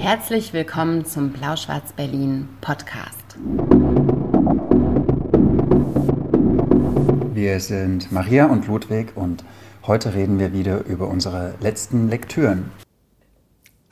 [0.00, 3.36] Herzlich willkommen zum Blau-Schwarz-Berlin Podcast.
[7.34, 9.44] Wir sind Maria und Ludwig und
[9.86, 12.72] heute reden wir wieder über unsere letzten Lektüren.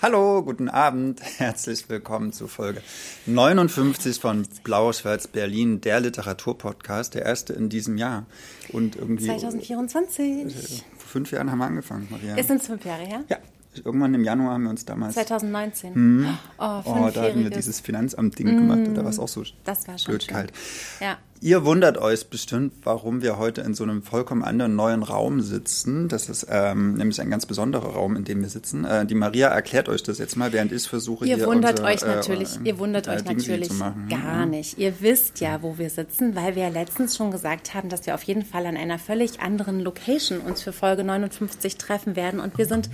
[0.01, 2.81] Hallo, guten Abend, herzlich willkommen zu Folge
[3.27, 8.25] 59 von Blau-Schwarz Berlin, der Literaturpodcast, der erste in diesem Jahr.
[8.73, 10.85] Und irgendwie 2024.
[10.97, 12.35] Vor fünf Jahren haben wir angefangen, Maria.
[12.37, 13.25] Ist es fünf Jahre her?
[13.29, 13.37] Ja.
[13.85, 15.15] Irgendwann im Januar haben wir uns damals.
[15.15, 15.95] 2019.
[15.95, 18.81] Hm, oh, oh, da hatten wir dieses Finanzamt-Ding mm, gemacht.
[18.95, 20.35] Da war es auch so das war schon blöd schön.
[20.35, 20.53] kalt.
[21.01, 21.19] Ja.
[21.41, 26.09] Ihr wundert euch bestimmt, warum wir heute in so einem vollkommen anderen neuen Raum sitzen.
[26.09, 28.85] Das ist ähm, nämlich ein ganz besonderer Raum, in dem wir sitzen.
[28.85, 31.85] Äh, die Maria erklärt euch das jetzt mal, während ich versuche ihr hier wundert unser,
[31.85, 33.71] euch natürlich, äh, ihr wundert äh, euch natürlich
[34.09, 34.79] gar nicht.
[34.79, 38.17] Ihr wisst ja, wo wir sitzen, weil wir ja letztens schon gesagt haben, dass wir
[38.17, 42.41] auf jeden Fall an einer völlig anderen Location uns für Folge 59 treffen werden.
[42.41, 42.91] Und wir sind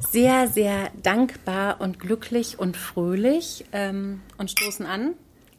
[0.00, 5.14] sehr, sehr dankbar und glücklich und fröhlich ähm, und stoßen an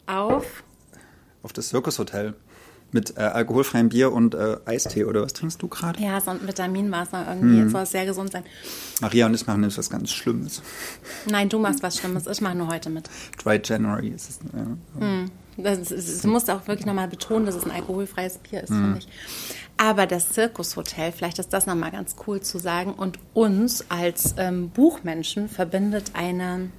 [0.08, 0.64] auf
[1.42, 2.34] auf das Circus-Hotel
[2.92, 6.02] mit äh, alkoholfreiem Bier und äh, Eistee oder was trinkst du gerade?
[6.02, 7.62] Ja, so ein Vitaminwasser irgendwie.
[7.62, 7.70] Hm.
[7.70, 8.44] Soll sehr gesund sein.
[9.02, 10.62] Maria und ich machen nämlich was ganz Schlimmes.
[11.30, 12.28] Nein, du machst was Schlimmes.
[12.28, 13.10] Ich mache nur heute mit.
[13.44, 14.40] Dry January ist es.
[14.54, 15.06] Ja.
[15.06, 15.32] Hm.
[15.64, 18.78] Das, ist, du musst auch wirklich nochmal betonen, dass es ein alkoholfreies Bier ist, hm.
[18.78, 19.08] finde ich.
[19.78, 24.70] Aber das Zirkushotel, vielleicht ist das nochmal ganz cool zu sagen, und uns als ähm,
[24.70, 26.70] Buchmenschen verbindet eine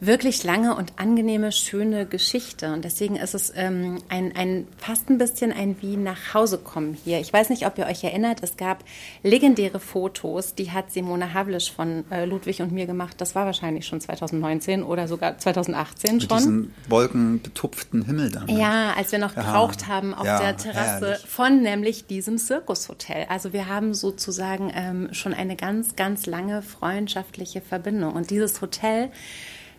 [0.00, 2.72] wirklich lange und angenehme, schöne Geschichte.
[2.72, 6.96] Und deswegen ist es ähm, ein, ein fast ein bisschen ein wie nach Hause kommen
[7.04, 7.18] hier.
[7.20, 8.84] Ich weiß nicht, ob ihr euch erinnert, es gab
[9.22, 13.20] legendäre Fotos, die hat Simone Havlisch von äh, Ludwig und mir gemacht.
[13.20, 16.38] Das war wahrscheinlich schon 2019 oder sogar 2018 Mit schon.
[16.38, 18.46] Diesen wolkenbetupften Himmel dann.
[18.46, 18.60] Ne?
[18.60, 19.42] Ja, als wir noch ja.
[19.42, 21.26] geraucht haben auf ja, der Terrasse herrlich.
[21.26, 23.26] von nämlich diesem Zirkushotel.
[23.28, 28.14] Also wir haben sozusagen ähm, schon eine ganz, ganz lange freundschaftliche Verbindung.
[28.14, 29.10] Und dieses Hotel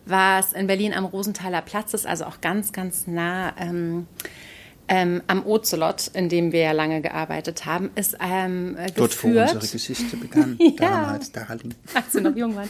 [0.09, 4.07] was in Berlin am Rosenthaler Platz ist, also auch ganz, ganz nah ähm,
[4.89, 8.97] ähm, am Ozelot, in dem wir ja lange gearbeitet haben, ist ähm, geführt.
[8.97, 11.75] Dort, wo unsere Geschichte begann, ja, damals, Darling.
[11.93, 12.69] Als wir noch jung waren.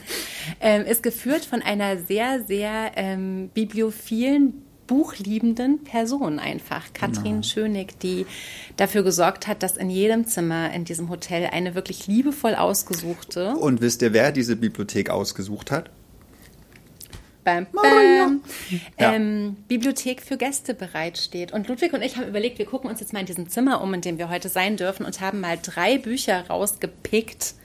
[0.60, 7.44] Ähm, ist geführt von einer sehr, sehr ähm, bibliophilen, buchliebenden Person einfach, Katrin genau.
[7.44, 8.26] Schönig, die
[8.76, 13.56] dafür gesorgt hat, dass in jedem Zimmer in diesem Hotel eine wirklich liebevoll ausgesuchte.
[13.56, 15.92] Und wisst ihr, wer diese Bibliothek ausgesucht hat?
[17.44, 18.42] Bam, bam,
[18.98, 21.52] ähm, Bibliothek für Gäste bereitsteht.
[21.52, 23.94] Und Ludwig und ich haben überlegt, wir gucken uns jetzt mal in diesem Zimmer um,
[23.94, 27.56] in dem wir heute sein dürfen und haben mal drei Bücher rausgepickt.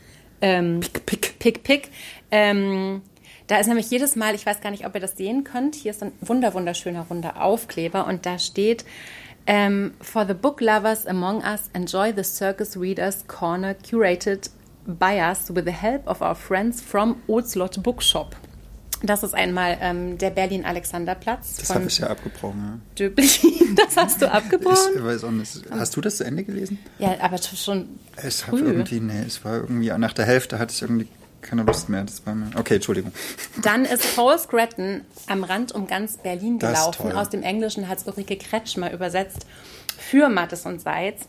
[0.41, 1.35] Ähm, pick, pick.
[1.45, 1.91] Pick, pick.
[2.31, 3.03] Ähm,
[3.49, 5.91] da ist nämlich jedes Mal, ich weiß gar nicht, ob ihr das sehen könnt, hier
[5.91, 8.87] ist ein wunder, wunderschöner runder Aufkleber und da steht
[9.47, 14.49] ähm, For the book lovers among us, enjoy the Circus Readers Corner curated
[14.87, 18.35] by us with the help of our friends from Oldslot Bookshop.
[19.07, 21.57] Das ist einmal ähm, der Berlin-Alexanderplatz.
[21.57, 22.81] Das habe ich ja abgebrochen.
[22.99, 23.09] Ja.
[23.77, 24.95] Das hast du abgebrochen?
[24.95, 25.63] Ich weiß auch nicht.
[25.71, 26.79] Hast du das zu Ende gelesen?
[27.01, 27.99] Ja, aber schon.
[28.25, 31.09] Ich habe irgendwie, nee, es war irgendwie, nach der Hälfte hatte ich irgendwie
[31.43, 32.05] keine Lust mehr.
[32.05, 33.13] Das war mir, okay, Entschuldigung.
[33.63, 37.13] Dann ist Paul Scratton am Rand um ganz Berlin gelaufen.
[37.13, 39.47] Aus dem Englischen hat es Ulrike Kretschmer übersetzt
[39.99, 41.29] für Mattes und Seitz.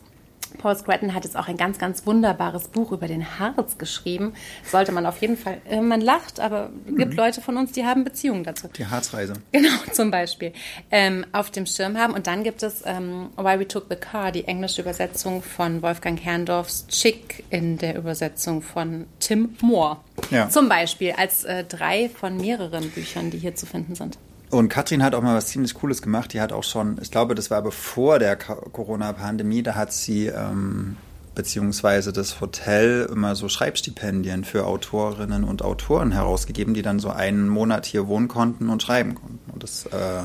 [0.58, 4.34] Paul Scratton hat jetzt auch ein ganz, ganz wunderbares Buch über den Harz geschrieben.
[4.64, 6.96] Sollte man auf jeden Fall, äh, man lacht, aber es mhm.
[6.96, 8.68] gibt Leute von uns, die haben Beziehungen dazu.
[8.76, 9.34] Die Harzreise.
[9.56, 10.52] Genau, zum Beispiel.
[10.90, 12.12] Ähm, auf dem Schirm haben.
[12.12, 16.22] Und dann gibt es ähm, Why We Took the Car, die englische Übersetzung von Wolfgang
[16.22, 19.98] Herrndorfs Chick in der Übersetzung von Tim Moore.
[20.30, 20.50] Ja.
[20.50, 24.18] Zum Beispiel als äh, drei von mehreren Büchern, die hier zu finden sind.
[24.50, 26.32] Und Katrin hat auch mal was ziemlich Cooles gemacht.
[26.32, 30.96] Die hat auch schon, ich glaube, das war bevor der Corona-Pandemie, da hat sie ähm,
[31.34, 37.48] beziehungsweise das Hotel immer so Schreibstipendien für Autorinnen und Autoren herausgegeben, die dann so einen
[37.48, 39.50] Monat hier wohnen konnten und schreiben konnten.
[39.50, 40.22] Und das äh,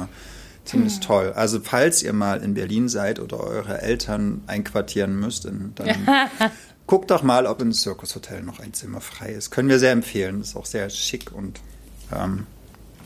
[0.66, 1.02] ziemlich hm.
[1.02, 1.34] toll.
[1.36, 5.76] Also falls ihr mal in Berlin seid oder eure Eltern einquartieren müsst, dann
[6.88, 9.50] guckt doch mal, ob im Circus-Hotel noch ein Zimmer frei ist.
[9.50, 10.40] Können wir sehr empfehlen.
[10.40, 11.60] Das ist auch sehr schick und
[12.14, 12.46] ähm,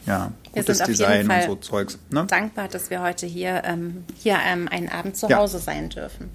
[0.06, 1.98] ja, gutes Design und so Zeugs.
[2.12, 2.25] Ne?
[2.28, 5.63] Dankbar, dass wir heute hier, ähm, hier ähm, einen Abend zu Hause ja.
[5.63, 6.30] sein dürfen.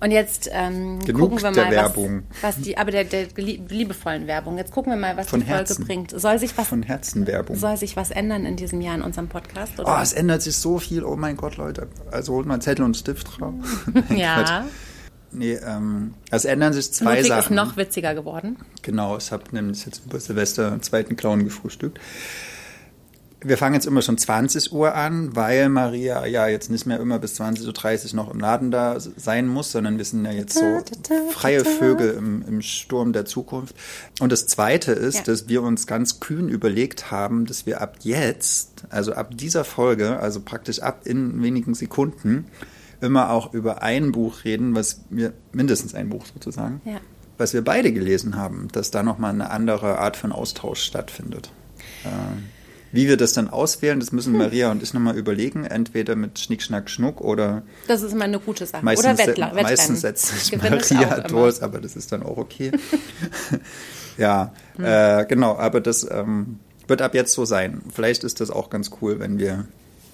[0.00, 2.24] Und jetzt ähm, gucken wir mal, Werbung.
[2.42, 4.58] Was, was, die, aber der, der liebevollen Werbung.
[4.58, 5.86] Jetzt gucken wir mal, was Von die Folge Herzen.
[5.86, 6.20] bringt.
[6.20, 7.56] Soll sich was von Herzen Werbung.
[7.56, 9.78] Soll sich was ändern in diesem Jahr in unserem Podcast?
[9.78, 9.96] Oder?
[9.96, 11.04] Oh, es ändert sich so viel.
[11.04, 11.88] Oh mein Gott, Leute.
[12.10, 13.54] Also holt mal Zettel und Stift drauf.
[14.14, 14.66] ja.
[15.32, 17.40] Nee, ähm, es ändern sich zwei Ludwig Sachen.
[17.40, 18.56] ist noch witziger geworden.
[18.82, 21.98] Genau, ich habe nämlich jetzt über Silvester einen zweiten Clown gefrühstückt
[23.44, 27.18] wir fangen jetzt immer schon 20 Uhr an, weil Maria ja jetzt nicht mehr immer
[27.18, 30.82] bis 20.30 Uhr noch im Laden da sein muss, sondern wir sind ja jetzt so
[31.30, 33.76] freie Vögel im, im Sturm der Zukunft.
[34.20, 35.22] Und das Zweite ist, ja.
[35.24, 40.18] dass wir uns ganz kühn überlegt haben, dass wir ab jetzt, also ab dieser Folge,
[40.18, 42.46] also praktisch ab in wenigen Sekunden,
[43.02, 47.00] immer auch über ein Buch reden, was wir, mindestens ein Buch sozusagen, ja.
[47.36, 51.50] was wir beide gelesen haben, dass da nochmal eine andere Art von Austausch stattfindet.
[52.06, 52.44] Ähm,
[52.94, 54.38] wie wir das dann auswählen, das müssen hm.
[54.38, 55.64] Maria und ich nochmal überlegen.
[55.64, 57.62] Entweder mit Schnick, Schnack, Schnuck oder.
[57.88, 58.84] Das ist immer eine gute Sache.
[58.84, 62.70] Meistens, oder Wettla Meistens setzt sich Maria durch, aber das ist dann auch okay.
[64.16, 64.84] ja, hm.
[64.84, 67.82] äh, genau, aber das ähm, wird ab jetzt so sein.
[67.92, 69.66] Vielleicht ist das auch ganz cool, wenn wir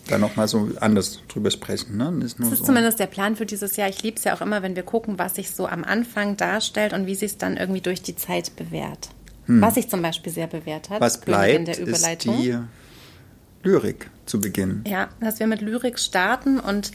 [0.09, 1.97] da nochmal so anders drüber sprechen.
[1.97, 2.13] Ne?
[2.21, 2.65] das ist so.
[2.65, 3.89] zumindest der Plan für dieses Jahr.
[3.89, 6.93] Ich liebe es ja auch immer, wenn wir gucken, was sich so am Anfang darstellt
[6.93, 9.11] und wie sich es dann irgendwie durch die Zeit bewährt.
[9.51, 9.61] Hm.
[9.61, 11.01] Was sich zum Beispiel sehr bewährt hat.
[11.01, 12.35] Was bleibt, der Überleitung.
[12.37, 12.59] ist die
[13.65, 14.85] Lyrik zu Beginn.
[14.87, 16.93] Ja, dass wir mit Lyrik starten und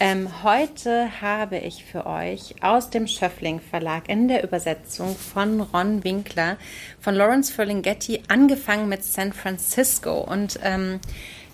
[0.00, 6.02] ähm, heute habe ich für euch aus dem Schöffling Verlag in der Übersetzung von Ron
[6.02, 6.56] Winkler
[6.98, 11.00] von Lawrence Ferlinghetti angefangen mit San Francisco und ähm,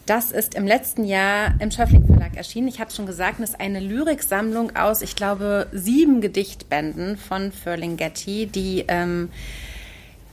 [0.07, 2.69] das ist im letzten Jahr im Schöffling Verlag erschienen.
[2.69, 8.47] Ich habe schon gesagt, es ist eine Lyriksammlung aus, ich glaube, sieben Gedichtbänden von Ferlinghetti,
[8.47, 9.31] die ähm,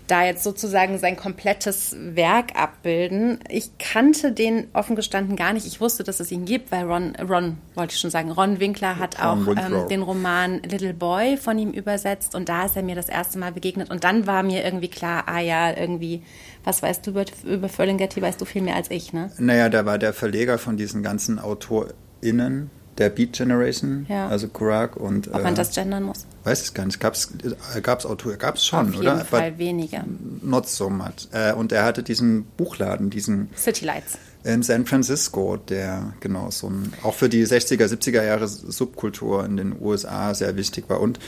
[0.07, 3.39] da jetzt sozusagen sein komplettes Werk abbilden.
[3.49, 5.65] Ich kannte den offen gestanden gar nicht.
[5.65, 8.99] Ich wusste, dass es ihn gibt, weil Ron, Ron wollte ich schon sagen, Ron Winkler
[8.99, 12.95] hat auch ähm, den Roman Little Boy von ihm übersetzt und da ist er mir
[12.95, 16.23] das erste Mal begegnet und dann war mir irgendwie klar, ah ja, irgendwie,
[16.63, 19.31] was weißt du über, über Ferlinghetti, weißt du viel mehr als ich, ne?
[19.37, 22.69] Naja, der war der Verleger von diesen ganzen AutorInnen
[23.01, 24.27] der Beat Generation, ja.
[24.27, 25.27] also Kurak und.
[25.29, 26.27] Ob man äh, das gendern muss?
[26.43, 26.99] Weiß ich gar nicht.
[26.99, 27.33] Gab es
[27.81, 29.25] gab's Autor, gab es schon, Auf jeden oder?
[29.25, 30.05] Fall weniger.
[30.41, 31.27] Not so much.
[31.31, 33.49] Äh, und er hatte diesen Buchladen, diesen.
[33.57, 34.19] City Lights.
[34.43, 39.57] In San Francisco, der genau so ein, auch für die 60er, 70er Jahre Subkultur in
[39.57, 40.99] den USA sehr wichtig war.
[40.99, 41.19] Und,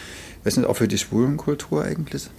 [0.44, 2.30] weiß nicht, auch für die Schwulenkultur eigentlich?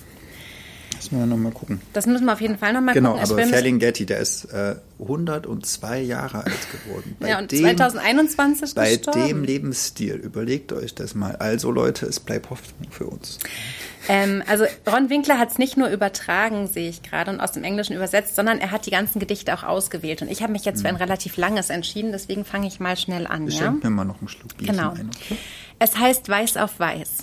[1.13, 1.81] Müssen wir nochmal gucken.
[1.93, 3.27] Das müssen wir auf jeden Fall nochmal genau, gucken.
[3.29, 7.17] Genau, aber Ferlinghetti, der ist äh, 102 Jahre alt geworden.
[7.21, 9.27] Bei ja, und dem, 2021 Bei gestorben.
[9.27, 11.37] dem Lebensstil, überlegt euch das mal.
[11.37, 13.39] Also Leute, es bleibt Hoffnung für uns.
[14.09, 17.65] Ähm, also Ron Winkler hat es nicht nur übertragen, sehe ich gerade, und aus dem
[17.65, 20.23] Englischen übersetzt, sondern er hat die ganzen Gedichte auch ausgewählt.
[20.23, 21.03] Und ich habe mich jetzt für ein mhm.
[21.03, 23.49] relativ langes entschieden, deswegen fange ich mal schnell an.
[23.49, 23.71] Ich ja?
[23.71, 24.91] mir mal noch einen Schluck Bierchen genau.
[24.91, 25.11] ein.
[25.25, 25.37] Okay?
[25.79, 27.19] Es heißt Weiß auf Weiß.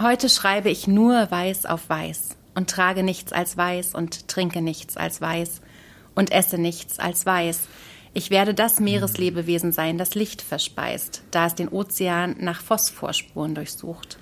[0.00, 4.96] Heute schreibe ich nur Weiß auf Weiß und trage nichts als weiß und trinke nichts
[4.96, 5.60] als weiß
[6.14, 7.68] und esse nichts als weiß.
[8.14, 14.18] Ich werde das Meereslebewesen sein, das Licht verspeist, da es den Ozean nach Phosphorspuren durchsucht.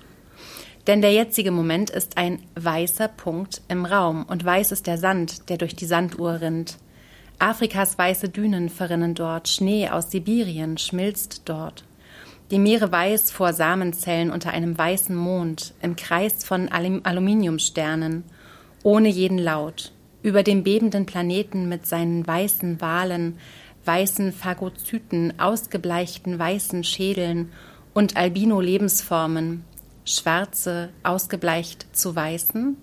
[0.87, 5.49] Denn der jetzige Moment ist ein weißer Punkt im Raum und weiß ist der Sand,
[5.49, 6.77] der durch die Sanduhr rinnt.
[7.37, 11.83] Afrikas weiße Dünen verrinnen dort, Schnee aus Sibirien schmilzt dort.
[12.51, 18.25] Die Meere weiß vor Samenzellen unter einem weißen Mond, im Kreis von Aluminiumsternen,
[18.83, 23.37] ohne jeden Laut, über dem bebenden Planeten mit seinen weißen Walen,
[23.85, 27.53] weißen Phagozyten, ausgebleichten weißen Schädeln
[27.93, 29.63] und Albino-Lebensformen,
[30.03, 32.75] schwarze, ausgebleicht zu weißen,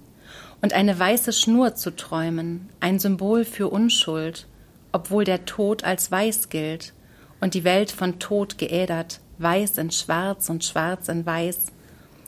[0.62, 4.46] und eine weiße Schnur zu träumen, ein Symbol für Unschuld,
[4.92, 6.94] obwohl der Tod als weiß gilt
[7.42, 11.66] und die Welt von Tod geädert, weiß in schwarz und schwarz in weiß,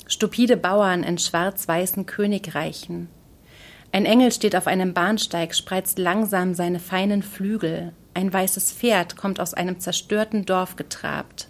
[0.07, 3.09] stupide Bauern in schwarz-weißen Königreichen.
[3.93, 7.93] Ein Engel steht auf einem Bahnsteig, spreizt langsam seine feinen Flügel.
[8.15, 11.49] Ein weißes Pferd kommt aus einem zerstörten Dorf getrabt.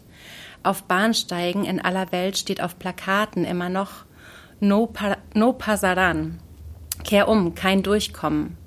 [0.63, 4.05] Auf Bahnsteigen in aller Welt steht auf Plakaten immer noch
[4.61, 6.39] No, pa no pasaran.
[7.03, 8.59] Kehr um, kein Durchkommen.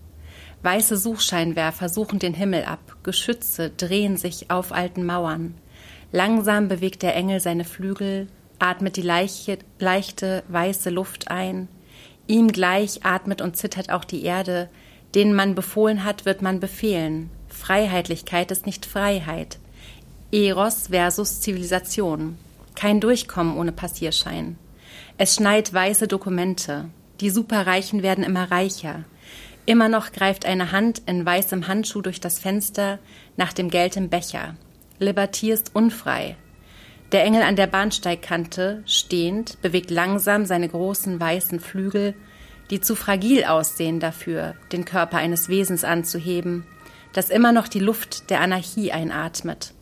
[0.64, 5.56] Weiße Suchscheinwerfer suchen den Himmel ab, Geschütze drehen sich auf alten Mauern.
[6.14, 8.28] Langsam bewegt der Engel seine Flügel,
[8.60, 11.68] atmet die leiche, leichte, weiße Luft ein.
[12.28, 14.70] Ihm gleich atmet und zittert auch die Erde.
[15.16, 17.32] Denen man befohlen hat, wird man befehlen.
[17.48, 19.58] Freiheitlichkeit ist nicht Freiheit.
[20.32, 22.38] Eros versus Zivilisation.
[22.76, 24.58] Kein Durchkommen ohne Passierschein.
[25.18, 26.90] Es schneit weiße Dokumente.
[27.22, 29.04] Die Superreichen werden immer reicher.
[29.66, 33.00] Immer noch greift eine Hand in weißem Handschuh durch das Fenster
[33.36, 34.56] nach dem Geld im Becher.
[35.04, 36.36] Liberty ist unfrei.
[37.12, 42.16] Der Engel an der Bahnsteigkante, stehend, bewegt langsam seine großen weißen Flügel,
[42.72, 46.66] die zu fragil aussehen dafür, den Körper eines Wesens anzuheben,
[47.14, 49.76] das immer noch die Luft der Anarchie einatmet.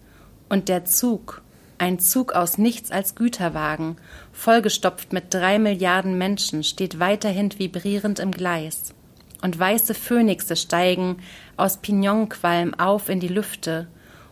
[0.50, 1.42] Und der Zug,
[1.78, 3.96] ein Zug aus nichts als Güterwagen,
[4.34, 8.94] vollgestopft mit drei Milliarden Menschen, steht weiterhin vibrierend im Gleis.
[9.42, 11.18] und weiße Phönixe steigen
[11.58, 13.88] aus Pignonqualm auf in die Lüfte,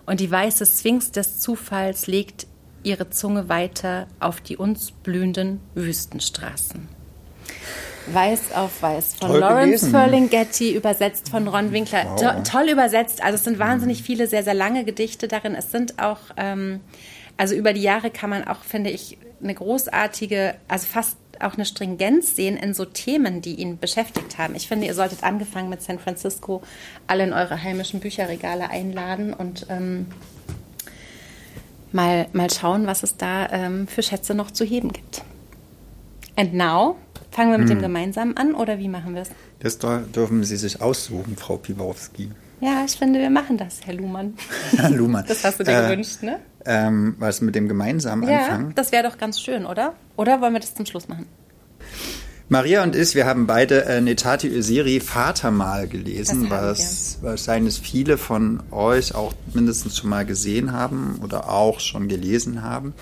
[0.09, 2.47] und die weiße Sphinx des Zufalls legt
[2.81, 6.87] ihre Zunge weiter auf die uns blühenden Wüstenstraßen.
[8.07, 9.87] Weiß auf Weiß von Toll Lawrence.
[9.87, 12.05] Ferlinghetti, übersetzt von Ron Winkler.
[12.05, 12.21] Wow.
[12.21, 13.21] To toll übersetzt.
[13.23, 15.53] Also es sind wahnsinnig viele sehr, sehr lange Gedichte darin.
[15.53, 16.79] Es sind auch, ähm,
[17.37, 21.65] also über die Jahre kann man auch, finde ich, eine großartige, also fast auch eine
[21.65, 24.55] Stringenz sehen in so Themen, die ihn beschäftigt haben.
[24.55, 26.61] Ich finde, ihr solltet angefangen mit San Francisco
[27.07, 30.07] alle in eure heimischen Bücherregale einladen und ähm,
[31.91, 35.23] mal, mal schauen, was es da ähm, für Schätze noch zu heben gibt.
[36.35, 36.95] And now,
[37.31, 37.77] fangen wir mit hm.
[37.77, 39.29] dem Gemeinsamen an oder wie machen wir es?
[39.59, 42.31] Das dürfen Sie sich aussuchen, Frau Piwowski.
[42.61, 44.33] Ja, ich finde, wir machen das, Herr Luhmann.
[44.77, 45.25] Herr Luhmann.
[45.27, 46.39] Das hast du dir äh, gewünscht, ne?
[46.65, 48.73] Ähm, was mit dem gemeinsamen ja, anfangen?
[48.75, 49.93] Das wäre doch ganz schön, oder?
[50.17, 51.25] Oder wollen wir das zum Schluss machen?
[52.51, 58.63] Maria und ich, wir haben beide äh, Netati Öziri Vatermal gelesen, was wahrscheinlich viele von
[58.71, 62.95] euch auch mindestens schon mal gesehen haben oder auch schon gelesen haben.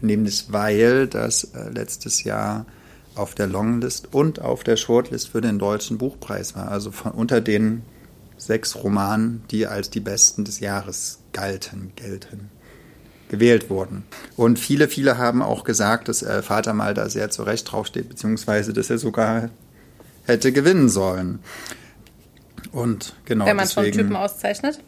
[0.00, 2.66] Nämlich weil das äh, letztes Jahr
[3.16, 6.68] auf der Longlist und auf der Shortlist für den Deutschen Buchpreis war.
[6.68, 7.82] Also von, unter den
[8.36, 12.50] sechs Romanen, die als die besten des Jahres galten, gelten
[13.28, 14.04] gewählt wurden.
[14.36, 18.72] Und viele, viele haben auch gesagt, dass äh, Vater mal da sehr zurecht draufsteht, beziehungsweise
[18.72, 19.50] dass er sogar
[20.24, 21.40] hätte gewinnen sollen.
[22.72, 23.46] Und genau.
[23.46, 24.80] Wenn man deswegen, schon Typen auszeichnet?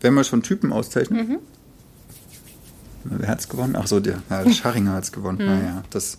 [0.00, 1.28] Wenn man schon Typen auszeichnet?
[1.28, 1.38] Mhm.
[3.04, 3.76] Wer hat es gewonnen?
[3.76, 5.38] Ach so, der, ja, Scharringer hat es gewonnen.
[5.38, 5.46] Mhm.
[5.46, 6.18] Naja, das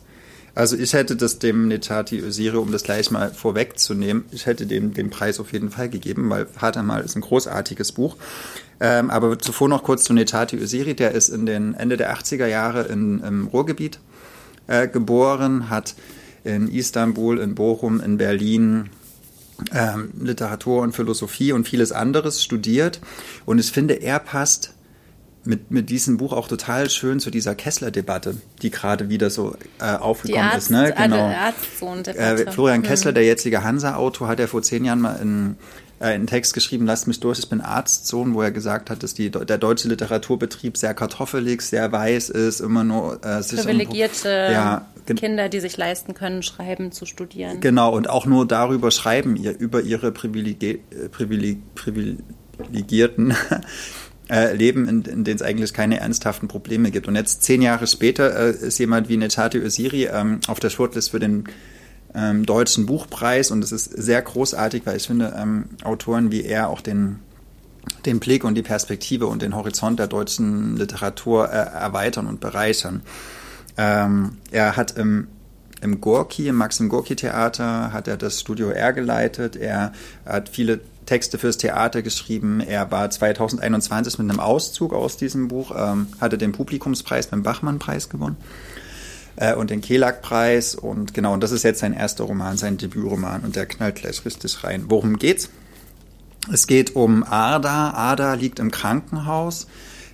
[0.56, 4.94] also ich hätte das dem Netati Öziri, um das gleich mal vorwegzunehmen, ich hätte dem
[4.94, 8.18] den Preis auf jeden Fall gegeben, weil Vater mal ist ein großartiges Buch.
[8.80, 12.48] Ähm, aber zuvor noch kurz zu Netati Öziri, der ist in den Ende der 80er
[12.48, 14.00] Jahre in, im Ruhrgebiet
[14.68, 15.96] äh, geboren, hat
[16.44, 18.90] in Istanbul, in Bochum, in Berlin
[19.74, 23.00] ähm, Literatur und Philosophie und vieles anderes studiert.
[23.46, 24.74] Und ich finde, er passt
[25.46, 29.96] mit, mit diesem Buch auch total schön zu dieser Kessler-Debatte, die gerade wieder so äh,
[29.96, 30.70] aufgekommen Arzt, ist.
[30.72, 30.94] Ne?
[30.96, 31.30] Genau.
[31.30, 32.84] Äh, Florian hm.
[32.84, 35.58] Kessler, der jetzige Hansa-Autor, hat ja vor zehn Jahren mal in,
[36.00, 39.14] äh, einen Text geschrieben, lasst mich durch, ich bin Arztsohn, wo er gesagt hat, dass
[39.14, 44.54] die, der deutsche Literaturbetrieb sehr kartoffelig, sehr weiß ist, immer nur äh, sich privilegierte irgendwo,
[44.54, 44.86] ja,
[45.16, 47.60] Kinder, die sich leisten können, schreiben zu studieren.
[47.60, 50.80] Genau, und auch nur darüber schreiben, ihr, über ihre Privileg, äh,
[51.12, 53.36] Privileg, privilegierten
[54.30, 57.08] äh, leben, in, in denen es eigentlich keine ernsthaften Probleme gibt.
[57.08, 61.12] Und jetzt zehn Jahre später äh, ist jemand wie Netati Öziri ähm, auf der Shortlist
[61.12, 61.46] für den
[62.16, 66.70] ähm, deutschen Buchpreis und das ist sehr großartig, weil ich finde, ähm, Autoren wie er
[66.70, 67.20] auch den
[68.06, 73.02] den Blick und die Perspektive und den Horizont der deutschen Literatur äh, erweitern und bereichern.
[73.78, 75.28] Ähm, er hat im,
[75.82, 79.56] im Gorki, im Maxim Gorki Theater, hat er das Studio R geleitet.
[79.56, 79.92] Er
[80.26, 82.60] hat viele Texte fürs Theater geschrieben.
[82.60, 88.10] Er war 2021 mit einem Auszug aus diesem Buch, ähm, hatte den Publikumspreis beim Bachmann-Preis
[88.10, 88.38] gewonnen
[89.36, 90.76] äh, und den Kelag-Preis.
[90.76, 94.24] Und genau, und das ist jetzt sein erster Roman, sein Debütroman und der knallt gleich
[94.26, 94.86] richtig rein.
[94.88, 95.50] Worum geht's?
[96.52, 97.92] Es geht um Arda.
[97.92, 99.68] Arda liegt im Krankenhaus.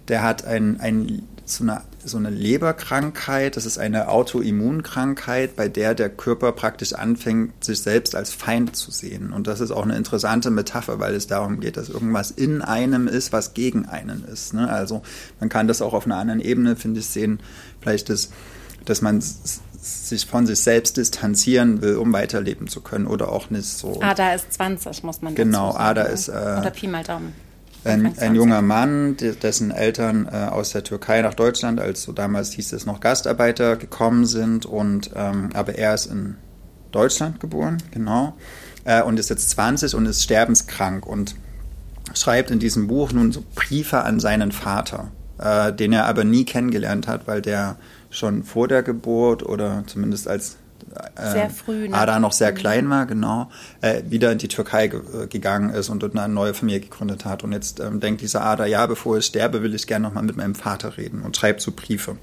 [0.07, 5.95] Der hat ein, ein so eine, so eine Leberkrankheit, das ist eine Autoimmunkrankheit, bei der
[5.95, 9.33] der Körper praktisch anfängt, sich selbst als Feind zu sehen.
[9.33, 13.07] Und das ist auch eine interessante Metapher, weil es darum geht, dass irgendwas in einem
[13.07, 14.53] ist, was gegen einen ist.
[14.53, 14.69] Ne?
[14.69, 15.01] Also
[15.39, 17.39] man kann das auch auf einer anderen Ebene, finde ich, sehen.
[17.81, 18.29] Vielleicht, das,
[18.85, 23.65] dass man sich von sich selbst distanzieren will, um weiterleben zu können oder auch nicht
[23.65, 24.01] so.
[24.01, 26.09] Ada ist 20, muss man Genau, sagen, Ada ne?
[26.09, 26.27] ist.
[26.27, 27.33] Äh, oder Pi mal Daumen
[27.83, 32.51] ein, ein junger Mann, dessen Eltern äh, aus der Türkei nach Deutschland, als so damals
[32.51, 34.65] hieß es noch Gastarbeiter, gekommen sind.
[34.65, 36.35] Und ähm, aber er ist in
[36.91, 38.35] Deutschland geboren, genau,
[38.85, 41.35] äh, und ist jetzt 20 und ist sterbenskrank und
[42.13, 46.45] schreibt in diesem Buch nun so Briefe an seinen Vater, äh, den er aber nie
[46.45, 47.77] kennengelernt hat, weil der
[48.09, 50.57] schon vor der Geburt oder zumindest als
[51.15, 51.95] äh, sehr früh, ne?
[51.95, 52.55] Ada noch sehr mhm.
[52.55, 53.49] klein war, genau,
[53.81, 57.25] äh, wieder in die Türkei ge äh, gegangen ist und dort eine neue Familie gegründet
[57.25, 57.43] hat.
[57.43, 60.37] Und jetzt ähm, denkt dieser Ada, ja, bevor ich sterbe, will ich gerne nochmal mit
[60.37, 62.17] meinem Vater reden und schreibt so Briefe.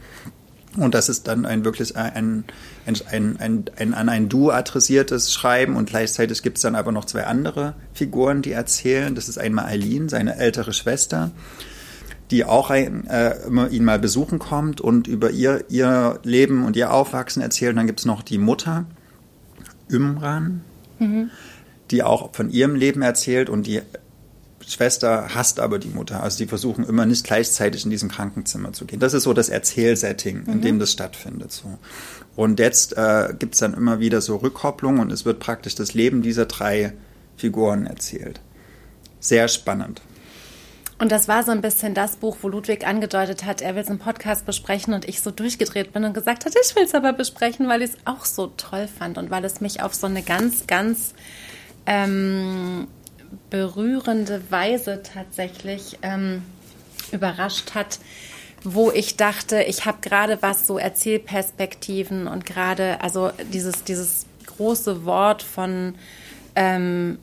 [0.76, 2.44] Und das ist dann ein wirklich ein,
[2.84, 6.92] ein, ein, ein, ein an ein Du adressiertes Schreiben und gleichzeitig gibt es dann aber
[6.92, 9.14] noch zwei andere Figuren, die erzählen.
[9.14, 11.30] Das ist einmal Eileen, seine ältere Schwester,
[12.30, 16.76] die auch ein, äh, immer ihn mal besuchen kommt und über ihr, ihr Leben und
[16.76, 17.76] ihr Aufwachsen erzählt.
[17.76, 18.86] dann gibt es noch die Mutter,
[19.90, 20.62] Ümran,
[20.98, 21.30] mhm.
[21.90, 23.82] die auch von ihrem Leben erzählt und die
[24.66, 26.22] Schwester hasst aber die Mutter.
[26.22, 28.98] Also die versuchen immer nicht gleichzeitig in diesem Krankenzimmer zu gehen.
[28.98, 30.62] Das ist so das Erzählsetting, in mhm.
[30.62, 31.52] dem das stattfindet.
[31.52, 31.78] So.
[32.34, 35.94] Und jetzt äh, gibt es dann immer wieder so Rückkopplungen und es wird praktisch das
[35.94, 36.94] Leben dieser drei
[37.36, 38.40] Figuren erzählt.
[39.20, 40.02] Sehr spannend.
[40.98, 43.90] Und das war so ein bisschen das Buch, wo Ludwig angedeutet hat, er will es
[43.90, 47.12] im Podcast besprechen und ich so durchgedreht bin und gesagt hat, ich will es aber
[47.12, 50.22] besprechen, weil ich es auch so toll fand und weil es mich auf so eine
[50.22, 51.12] ganz, ganz
[51.84, 52.88] ähm,
[53.50, 56.42] berührende Weise tatsächlich ähm,
[57.12, 57.98] überrascht hat,
[58.64, 65.04] wo ich dachte, ich habe gerade was so Erzählperspektiven und gerade, also dieses, dieses große
[65.04, 65.94] Wort von
[66.54, 67.18] ähm,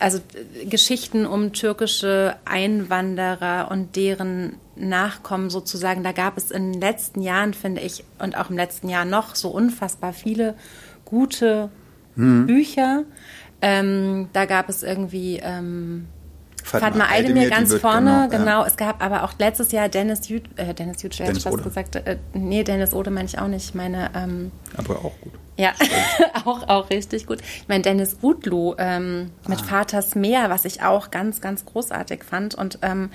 [0.00, 0.20] also
[0.68, 7.54] Geschichten um türkische Einwanderer und deren Nachkommen sozusagen, da gab es in den letzten Jahren,
[7.54, 10.54] finde ich, und auch im letzten Jahr noch so unfassbar viele
[11.04, 11.70] gute
[12.16, 12.46] hm.
[12.46, 13.04] Bücher.
[13.60, 16.06] Ähm, da gab es irgendwie ähm,
[16.62, 18.60] Fatma, Fatma Aydemir ganz vorne, genau, genau.
[18.62, 18.66] Ja.
[18.66, 22.16] Es gab aber auch letztes Jahr Dennis Jüt, äh, Dennis Jüt, Dennis ich gesagt, äh,
[22.32, 24.10] nee, Dennis Ode meine ich auch nicht, meine...
[24.14, 25.32] Ähm, aber auch gut.
[25.60, 25.74] Ja,
[26.46, 27.40] auch, auch richtig gut.
[27.42, 29.64] Ich meine, Dennis Udlu ähm, mit ah.
[29.64, 33.10] Vaters Meer, was ich auch ganz, ganz großartig fand und ähm,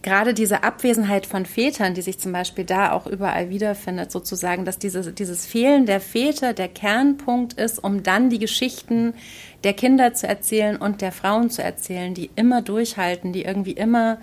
[0.00, 4.78] gerade diese Abwesenheit von Vätern, die sich zum Beispiel da auch überall wiederfindet, sozusagen, dass
[4.78, 9.14] diese, dieses Fehlen der Väter der Kernpunkt ist, um dann die Geschichten
[9.64, 14.18] der Kinder zu erzählen und der Frauen zu erzählen, die immer durchhalten, die irgendwie immer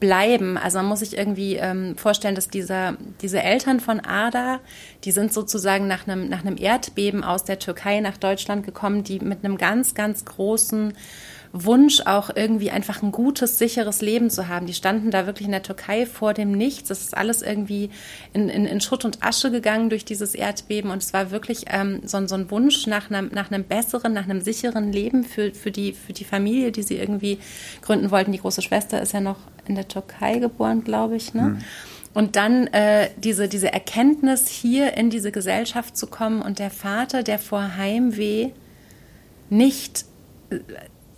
[0.00, 0.56] bleiben.
[0.58, 4.60] Also man muss sich irgendwie ähm, vorstellen, dass dieser, diese Eltern von Ada,
[5.04, 9.20] die sind sozusagen nach einem, nach einem Erdbeben aus der Türkei nach Deutschland gekommen, die
[9.20, 10.94] mit einem ganz, ganz großen
[11.56, 14.66] Wunsch, auch irgendwie einfach ein gutes, sicheres Leben zu haben.
[14.66, 16.88] Die standen da wirklich in der Türkei vor dem Nichts.
[16.88, 17.90] Das ist alles irgendwie
[18.32, 20.90] in, in, in Schutt und Asche gegangen durch dieses Erdbeben.
[20.90, 24.24] Und es war wirklich ähm, so, so ein Wunsch nach einem, nach einem besseren, nach
[24.24, 27.38] einem sicheren Leben für, für, die, für die Familie, die sie irgendwie
[27.82, 28.32] gründen wollten.
[28.32, 31.34] Die große Schwester ist ja noch in der Türkei geboren, glaube ich.
[31.34, 31.42] Ne?
[31.42, 31.58] Mhm.
[32.14, 37.22] Und dann äh, diese, diese Erkenntnis, hier in diese Gesellschaft zu kommen und der Vater,
[37.22, 38.50] der vor Heimweh
[39.50, 40.04] nicht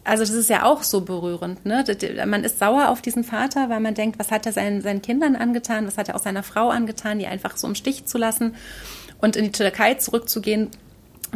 [0.06, 1.66] also das ist ja auch so berührend.
[1.66, 1.84] Ne?
[2.26, 5.34] Man ist sauer auf diesen Vater, weil man denkt, was hat er seinen, seinen Kindern
[5.34, 8.54] angetan, was hat er auch seiner Frau angetan, die einfach so im Stich zu lassen
[9.20, 10.70] und in die Türkei zurückzugehen,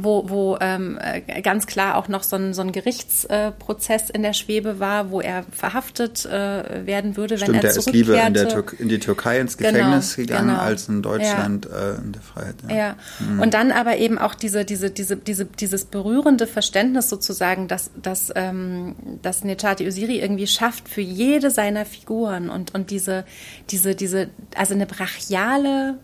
[0.05, 4.23] wo, wo ähm, äh, ganz klar auch noch so ein, so ein Gerichtsprozess äh, in
[4.23, 8.15] der Schwebe war, wo er verhaftet äh, werden würde, Stimmt, wenn er der ist lieber
[8.15, 8.35] in,
[8.79, 10.61] in die Türkei ins genau, Gefängnis genau, gegangen genau.
[10.61, 11.91] als in Deutschland ja.
[11.93, 12.55] äh, in der Freiheit.
[12.69, 12.77] Ja.
[12.77, 12.97] ja.
[13.21, 13.41] Mhm.
[13.41, 18.33] Und dann aber eben auch diese, diese, diese, diese, dieses berührende Verständnis sozusagen, dass, dass,
[18.35, 23.25] ähm, dass Nechati Usiri irgendwie schafft für jede seiner Figuren und, und diese,
[23.71, 25.99] diese, diese, also eine brachiale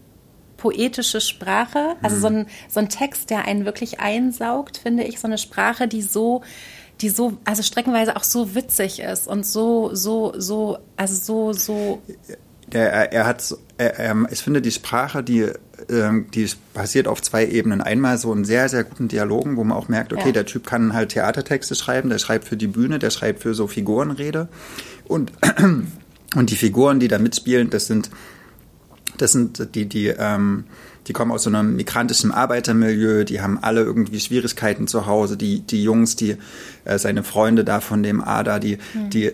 [0.57, 2.21] poetische Sprache, also mhm.
[2.21, 6.03] so, ein, so ein Text, der einen wirklich einsaugt, finde ich, so eine Sprache, die
[6.03, 6.43] so
[7.01, 12.03] die so, also streckenweise auch so witzig ist und so, so, so, also so, so.
[12.71, 15.47] Er, er hat, er, er, ich finde die Sprache, die,
[15.91, 17.81] ähm, die basiert auf zwei Ebenen.
[17.81, 20.33] Einmal so einen sehr, sehr guten Dialogen, wo man auch merkt, okay, ja.
[20.33, 23.67] der Typ kann halt Theatertexte schreiben, der schreibt für die Bühne, der schreibt für so
[23.67, 24.49] Figurenrede.
[25.05, 25.33] Und,
[26.35, 28.11] und die Figuren, die da mitspielen, das sind
[29.19, 30.65] das sind die, die, ähm,
[31.07, 35.37] die kommen aus so einem migrantischen Arbeitermilieu, die haben alle irgendwie Schwierigkeiten zu Hause.
[35.37, 36.37] Die, die Jungs, die
[36.85, 39.11] äh, seine Freunde da von dem Ada, die, mhm.
[39.11, 39.33] die,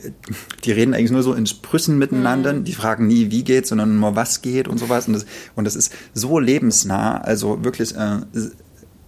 [0.65, 2.53] die reden eigentlich nur so in Sprüssen miteinander.
[2.53, 2.65] Mhm.
[2.65, 5.07] Die fragen nie, wie geht, sondern nur was geht und sowas.
[5.07, 8.19] Und das, und das ist so lebensnah, also wirklich äh,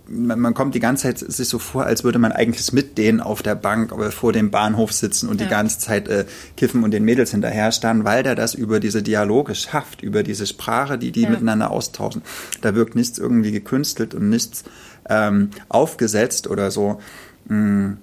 [0.06, 3.20] man, man, kommt die ganze Zeit sich so vor, als würde man eigentlich mit denen
[3.20, 5.46] auf der Bank oder vor dem Bahnhof sitzen und ja.
[5.46, 9.54] die ganze Zeit äh, kiffen und den Mädels hinterherstarren, weil der das über diese Dialoge
[9.54, 11.30] schafft, über diese Sprache, die die ja.
[11.30, 12.22] miteinander austauschen.
[12.60, 14.64] Da wirkt nichts irgendwie gekünstelt und nichts
[15.08, 17.00] ähm, aufgesetzt oder so
[17.46, 17.98] mh, mm,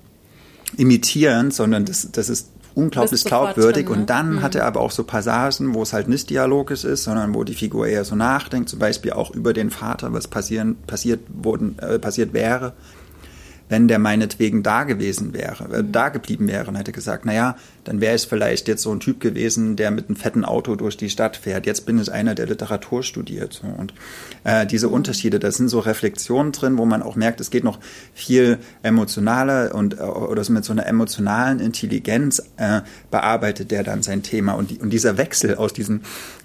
[0.77, 3.85] imitierend, sondern das, das ist unglaublich glaubwürdig.
[3.85, 4.01] Drin, ne?
[4.01, 4.41] Und dann mhm.
[4.41, 7.53] hat er aber auch so Passagen, wo es halt nicht dialogisch ist, sondern wo die
[7.53, 11.99] Figur eher so nachdenkt, zum Beispiel auch über den Vater, was passieren, passiert, wurden, äh,
[11.99, 12.73] passiert wäre,
[13.69, 15.91] wenn der meinetwegen da gewesen wäre, äh, mhm.
[15.91, 19.19] da geblieben wäre und hätte gesagt, naja, dann wäre ich vielleicht jetzt so ein Typ
[19.19, 21.65] gewesen, der mit einem fetten Auto durch die Stadt fährt.
[21.65, 23.61] Jetzt bin ich einer, der Literatur studiert.
[23.77, 23.93] Und
[24.43, 24.91] äh, diese.
[24.91, 27.79] Unterschiede, da sind so Reflexionen drin, wo man auch merkt, es geht noch
[28.13, 34.03] viel emotionaler und äh, oder so mit so einer emotionalen Intelligenz äh, bearbeitet der dann
[34.03, 34.53] sein Thema.
[34.53, 36.01] Und, die, und dieser Wechsel aus diesen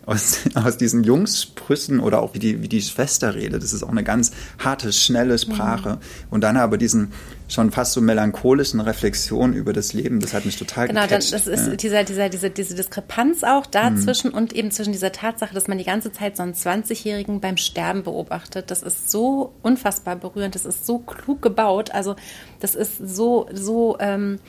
[0.06, 3.62] aus, aus diesen Jungssprüssen oder auch wie die, wie die Schwester redet.
[3.62, 5.90] Das ist auch eine ganz harte, schnelle Sprache.
[5.90, 5.98] Mhm.
[6.30, 7.12] Und dann aber diesen
[7.48, 11.32] schon fast so melancholischen Reflexionen über das Leben, das hat mich total Genau, dann, das
[11.32, 11.76] ist ja.
[11.76, 14.36] dieser, dieser, diese, diese Diskrepanz auch dazwischen mhm.
[14.36, 18.02] und eben zwischen dieser Tatsache, dass man die ganze Zeit so einen 20-Jährigen beim Sterben
[18.02, 18.70] beobachtet.
[18.70, 21.92] Das ist so unfassbar berührend, das ist so klug gebaut.
[21.92, 22.16] Also
[22.60, 24.40] das ist so, so, ähm,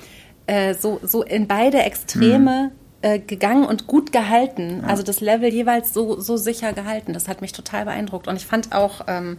[0.48, 2.72] äh, so, so in beide Extreme.
[2.74, 4.80] Mhm äh, gegangen und gut gehalten.
[4.82, 4.88] Ja.
[4.88, 7.14] Also das Level jeweils so, so sicher gehalten.
[7.14, 8.28] Das hat mich total beeindruckt.
[8.28, 9.38] Und ich fand auch, ähm,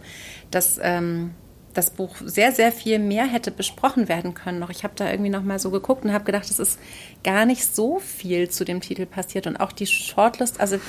[0.49, 1.31] dass ähm,
[1.73, 4.69] das Buch sehr, sehr viel mehr hätte besprochen werden können noch.
[4.69, 6.79] Ich habe da irgendwie noch mal so geguckt und habe gedacht, es ist
[7.23, 9.47] gar nicht so viel zu dem Titel passiert.
[9.47, 10.79] Und auch die Shortlist, also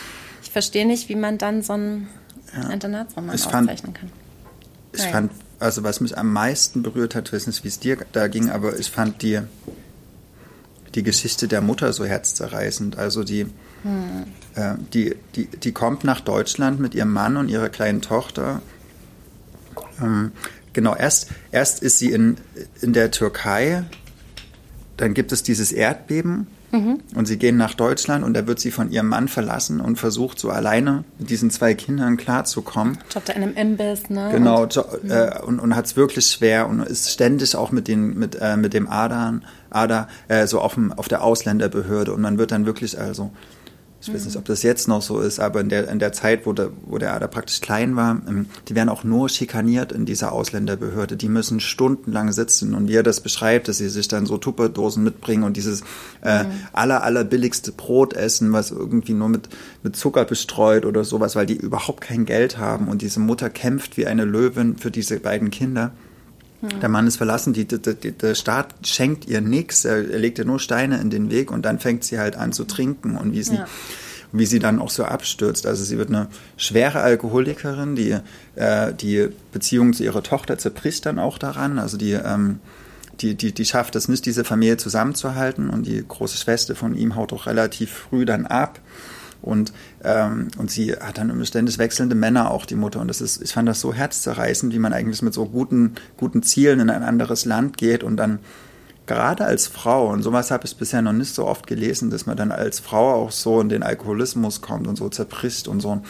[0.43, 2.09] ich verstehe nicht, wie man dann so einen
[2.55, 2.71] ja.
[2.71, 4.11] Internatsroman ich auszeichnen kann.
[4.93, 5.13] Ich naja.
[5.13, 8.29] fand, also was mich am meisten berührt hat, ich weiß nicht, wie es dir da
[8.29, 9.41] ging, aber ich fand die,
[10.95, 12.99] die Geschichte der Mutter so herzzerreißend.
[12.99, 13.47] Also die,
[13.83, 14.25] hm.
[14.55, 18.63] äh, die, die, die kommt nach Deutschland mit ihrem Mann und ihrer kleinen Tochter.
[20.01, 20.33] Ähm,
[20.73, 22.37] genau, erst, erst ist sie in,
[22.81, 23.85] in der Türkei,
[24.97, 27.01] dann gibt es dieses Erdbeben mhm.
[27.15, 30.39] und sie gehen nach Deutschland und da wird sie von ihrem Mann verlassen und versucht
[30.39, 32.99] so alleine mit diesen zwei Kindern klarzukommen.
[33.13, 34.29] Jobbt in einem Imbiss, ne?
[34.33, 38.19] Genau, und, äh, und, und hat es wirklich schwer und ist ständig auch mit, den,
[38.19, 42.39] mit, äh, mit dem Adern, Ader äh, so auf, dem, auf der Ausländerbehörde und man
[42.39, 43.31] wird dann wirklich also
[44.03, 46.47] ich weiß nicht, ob das jetzt noch so ist, aber in der, in der Zeit,
[46.47, 50.07] wo der, wo der Ader praktisch klein war, ähm, die werden auch nur schikaniert in
[50.07, 51.19] dieser Ausländerbehörde.
[51.19, 55.05] Die müssen stundenlang sitzen und wie er das beschreibt, dass sie sich dann so Tupperdosen
[55.05, 55.83] mitbringen und dieses
[56.25, 56.51] äh, mhm.
[56.73, 59.51] aller, aller billigste Brot essen, was irgendwie nur mit,
[59.83, 63.99] mit Zucker bestreut oder sowas, weil die überhaupt kein Geld haben und diese Mutter kämpft
[63.99, 65.93] wie eine Löwin für diese beiden Kinder.
[66.63, 70.39] Der Mann ist verlassen, die, die, die, der Staat schenkt ihr nichts, er, er, legt
[70.39, 73.33] ihr nur Steine in den Weg und dann fängt sie halt an zu trinken und
[73.33, 73.67] wie sie, ja.
[74.33, 75.67] wie sie dann auch so abstürzt.
[75.67, 78.17] Also sie wird eine schwere Alkoholikerin, die,
[78.57, 81.79] äh, die Beziehung zu ihrer Tochter zerbricht dann auch daran.
[81.79, 82.61] Also die, ähm,
[83.21, 87.17] die, die, die schafft es nicht, diese Familie zusammenzuhalten und die große Schwester von ihm
[87.17, 88.81] haut auch relativ früh dann ab.
[89.43, 89.73] Und,
[90.05, 93.01] ähm, und sie hat dann ständig wechselnde Männer auch, die Mutter.
[93.01, 96.43] Und das ist, ich fand das so herzzerreißend, wie man eigentlich mit so guten, guten
[96.43, 98.41] Zielen in ein anderes Land geht und dann
[99.07, 102.37] gerade als Frau, und sowas habe ich bisher noch nicht so oft gelesen, dass man
[102.37, 106.03] dann als Frau auch so in den Alkoholismus kommt und so zerbricht und so.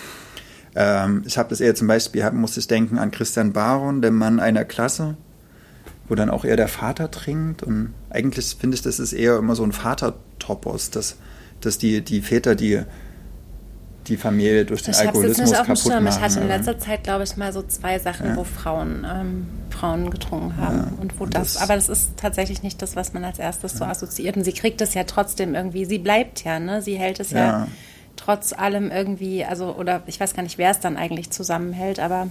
[0.75, 4.39] Ähm, ich habe das eher zum Beispiel, musste ich denken an Christian Baron, der Mann
[4.39, 5.17] einer Klasse,
[6.09, 7.63] wo dann auch eher der Vater trinkt.
[7.63, 11.17] Und eigentlich finde ich, das ist eher immer so ein Vatertopos, dass,
[11.63, 12.83] dass die, die Väter, die
[14.07, 16.07] die Familie durch den ich Alkoholismus kaputt machen.
[16.09, 18.37] Ich hatte in letzter Zeit, glaube ich, mal so zwei Sachen, ja.
[18.37, 20.93] wo Frauen ähm, Frauen getrunken haben ja.
[21.01, 23.73] und wo und das, das, aber das ist tatsächlich nicht das, was man als erstes
[23.73, 23.79] ja.
[23.79, 24.37] so assoziiert.
[24.37, 25.85] Und sie kriegt es ja trotzdem irgendwie.
[25.85, 26.83] Sie bleibt ja, ne?
[26.83, 27.69] Sie hält es ja,
[28.17, 32.29] trotz allem irgendwie, also oder ich weiß gar nicht, wer es dann eigentlich zusammenhält, aber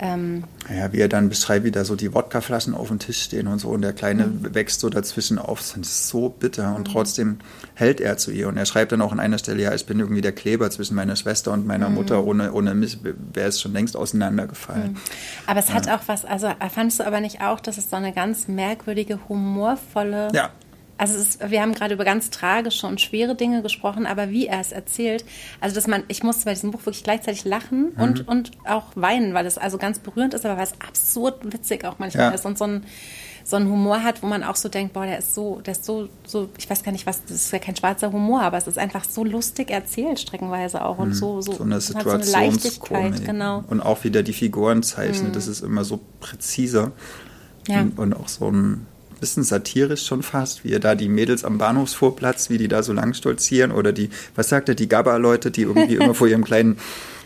[0.00, 3.46] ähm, ja, wie er dann beschreibt, wie da so die Wodkaflaschen auf dem Tisch stehen
[3.46, 4.54] und so und der Kleine mhm.
[4.54, 5.60] wächst so dazwischen auf.
[5.60, 6.92] Das ist so bitter und mhm.
[6.92, 7.38] trotzdem
[7.74, 8.48] hält er zu ihr.
[8.48, 10.96] Und er schreibt dann auch an einer Stelle, ja, ich bin irgendwie der Kleber zwischen
[10.96, 11.94] meiner Schwester und meiner mhm.
[11.94, 12.24] Mutter.
[12.24, 14.92] Ohne, ohne mich wäre es schon längst auseinandergefallen.
[14.92, 14.96] Mhm.
[15.46, 18.12] Aber es hat auch was, also fandest du aber nicht auch, dass es so eine
[18.12, 20.50] ganz merkwürdige, humorvolle ja
[20.96, 24.60] also ist, wir haben gerade über ganz tragische und schwere Dinge gesprochen, aber wie er
[24.60, 25.24] es erzählt,
[25.60, 28.02] also dass man, ich musste bei diesem Buch wirklich gleichzeitig lachen mhm.
[28.02, 31.84] und, und auch weinen, weil es also ganz berührend ist, aber weil es absurd witzig
[31.84, 32.30] auch manchmal ja.
[32.30, 32.84] ist und so ein,
[33.44, 35.84] so einen Humor hat, wo man auch so denkt, boah, der ist so, der ist
[35.84, 38.66] so, so, ich weiß gar nicht, was, das ist ja kein schwarzer Humor, aber es
[38.66, 41.14] ist einfach so lustig erzählt, streckenweise auch und mhm.
[41.14, 41.80] so, so, so eine.
[41.80, 43.64] So genau.
[43.68, 45.32] Und auch wieder die Figuren zeichnen, mhm.
[45.32, 46.92] das ist immer so präzise
[47.68, 47.82] ja.
[47.82, 48.86] und, und auch so ein
[49.24, 52.92] bisschen satirisch schon fast, wie er da die Mädels am Bahnhofsvorplatz, wie die da so
[52.92, 56.76] lang stolzieren oder die, was sagt er, die Gabba-Leute, die irgendwie immer vor ihrem kleinen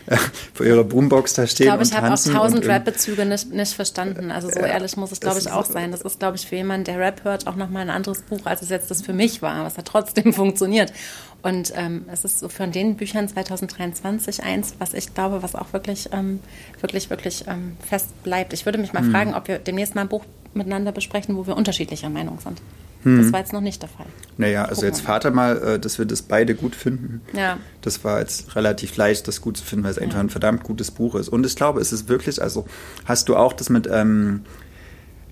[0.05, 0.15] äh,
[0.53, 1.65] vor ihrer Boombox da stehen.
[1.65, 4.31] Ich glaube, ich habe auch tausend Rap-Bezüge nicht, nicht verstanden.
[4.31, 5.91] Also so ja, ehrlich muss es, glaube ich, auch sein.
[5.91, 8.61] Das ist, glaube ich, für jemanden, der Rap hört, auch nochmal ein anderes Buch, als
[8.61, 10.93] es jetzt das für mich war, was hat trotzdem funktioniert.
[11.41, 15.73] Und ähm, es ist so von den Büchern 2023 eins, was ich glaube, was auch
[15.73, 16.39] wirklich, ähm,
[16.79, 18.53] wirklich, wirklich ähm, fest bleibt.
[18.53, 19.11] Ich würde mich mal mhm.
[19.11, 22.61] fragen, ob wir demnächst mal ein Buch miteinander besprechen, wo wir unterschiedlicher Meinung sind.
[23.03, 23.21] Hm.
[23.23, 24.05] Das war jetzt noch nicht der Fall.
[24.37, 27.21] Naja, also jetzt Vater mal, äh, dass wir das beide gut finden.
[27.33, 27.57] Ja.
[27.81, 30.03] Das war jetzt relativ leicht, das gut zu finden, weil es ja.
[30.03, 31.29] einfach ein verdammt gutes Buch ist.
[31.29, 32.65] Und ich glaube, es ist wirklich, also
[33.05, 34.41] hast du auch das mit ähm,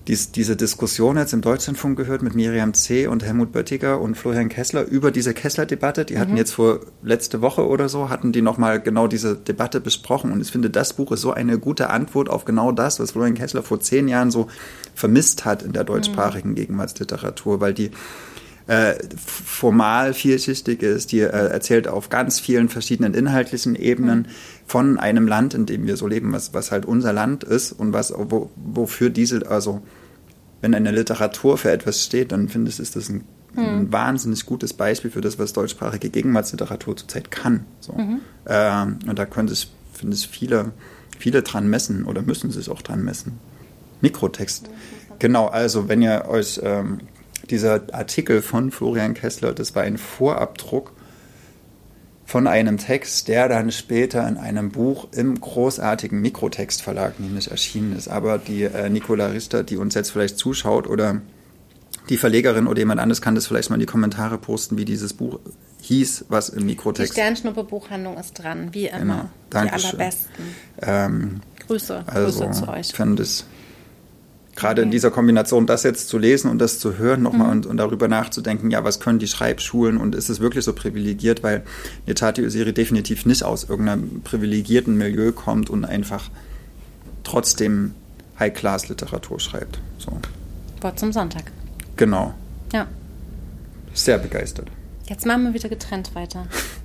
[0.08, 3.06] dies, diese Diskussion jetzt im Deutschlandfunk gehört mit Miriam C.
[3.06, 6.06] und Helmut Böttiger und Florian Kessler über diese Kessler-Debatte.
[6.06, 6.38] Die hatten mhm.
[6.38, 10.32] jetzt vor letzte Woche oder so, hatten die nochmal genau diese Debatte besprochen.
[10.32, 13.34] Und ich finde, das Buch ist so eine gute Antwort auf genau das, was Florian
[13.34, 14.48] Kessler vor zehn Jahren so
[14.94, 16.56] vermisst hat in der deutschsprachigen mhm.
[16.56, 17.90] Gegenwartsliteratur, weil die
[18.66, 24.26] äh, formal vielschichtig ist, die äh, erzählt auf ganz vielen verschiedenen inhaltlichen Ebenen mhm.
[24.66, 27.92] von einem Land, in dem wir so leben, was, was halt unser Land ist und
[27.92, 29.82] was, wo, wofür diese, also
[30.60, 33.64] wenn eine Literatur für etwas steht, dann finde ich, ist das ein, mhm.
[33.64, 37.64] ein wahnsinnig gutes Beispiel für das, was deutschsprachige Gegenwartsliteratur zurzeit kann.
[37.80, 37.92] So.
[37.92, 38.20] Mhm.
[38.46, 40.72] Ähm, und da könnte ich, finde ich, viele,
[41.18, 43.38] viele dran messen oder müssen sich auch dran messen.
[44.00, 44.68] Mikrotext.
[45.18, 47.00] Genau, also wenn ihr euch ähm,
[47.50, 50.92] dieser Artikel von Florian Kessler, das war ein Vorabdruck
[52.28, 58.08] von einem Text, der dann später in einem Buch im großartigen Mikrotextverlag nämlich erschienen ist.
[58.08, 61.22] Aber die äh, Nicola Richter, die uns jetzt vielleicht zuschaut oder
[62.10, 65.14] die Verlegerin oder jemand anderes kann das vielleicht mal in die Kommentare posten, wie dieses
[65.14, 65.40] Buch
[65.80, 67.16] hieß, was im Mikrotext.
[67.16, 68.98] Die Sternschnuppe-Buchhandlung ist dran, wie immer.
[68.98, 69.30] Genau.
[69.48, 69.90] Dankeschön.
[69.92, 70.44] Die allerbesten.
[70.82, 72.88] Ähm, Grüße, also, Grüße zu euch.
[72.88, 73.46] Finde es
[74.58, 77.76] gerade in dieser Kombination, das jetzt zu lesen und das zu hören nochmal und, und
[77.76, 81.62] darüber nachzudenken, ja, was können die Schreibschulen und ist es wirklich so privilegiert, weil
[82.06, 86.28] Netati Usiri definitiv nicht aus irgendeinem privilegierten Milieu kommt und einfach
[87.22, 87.94] trotzdem
[88.40, 89.78] High-Class-Literatur schreibt.
[89.98, 90.10] So.
[90.80, 91.52] Wort zum Sonntag.
[91.96, 92.34] Genau.
[92.72, 92.88] Ja.
[93.94, 94.66] Sehr begeistert.
[95.06, 96.46] Jetzt machen wir wieder getrennt weiter.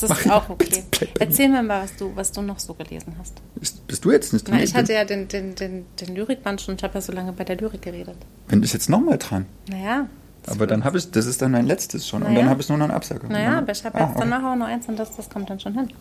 [0.00, 0.82] Das Mach ist ich auch okay.
[1.20, 3.34] Erzähl mir mal, was du, was du noch so gelesen hast.
[3.54, 4.56] Bist, bist du jetzt nicht dran?
[4.58, 7.32] Na, ich hatte ja den, den, den, den Lyrikband schon, ich habe ja so lange
[7.32, 8.16] bei der Lyrik geredet.
[8.48, 9.46] bin ich jetzt nochmal dran.
[9.68, 10.06] Naja.
[10.48, 12.22] Aber dann habe ich, das ist dann mein letztes schon.
[12.22, 12.40] Und Naja.
[12.40, 13.28] dann habe ich nur noch einen Absager.
[13.28, 14.28] Naja, aber ich habe Ah, jetzt okay.
[14.28, 15.92] danach auch noch eins und das, das kommt dann schon hin.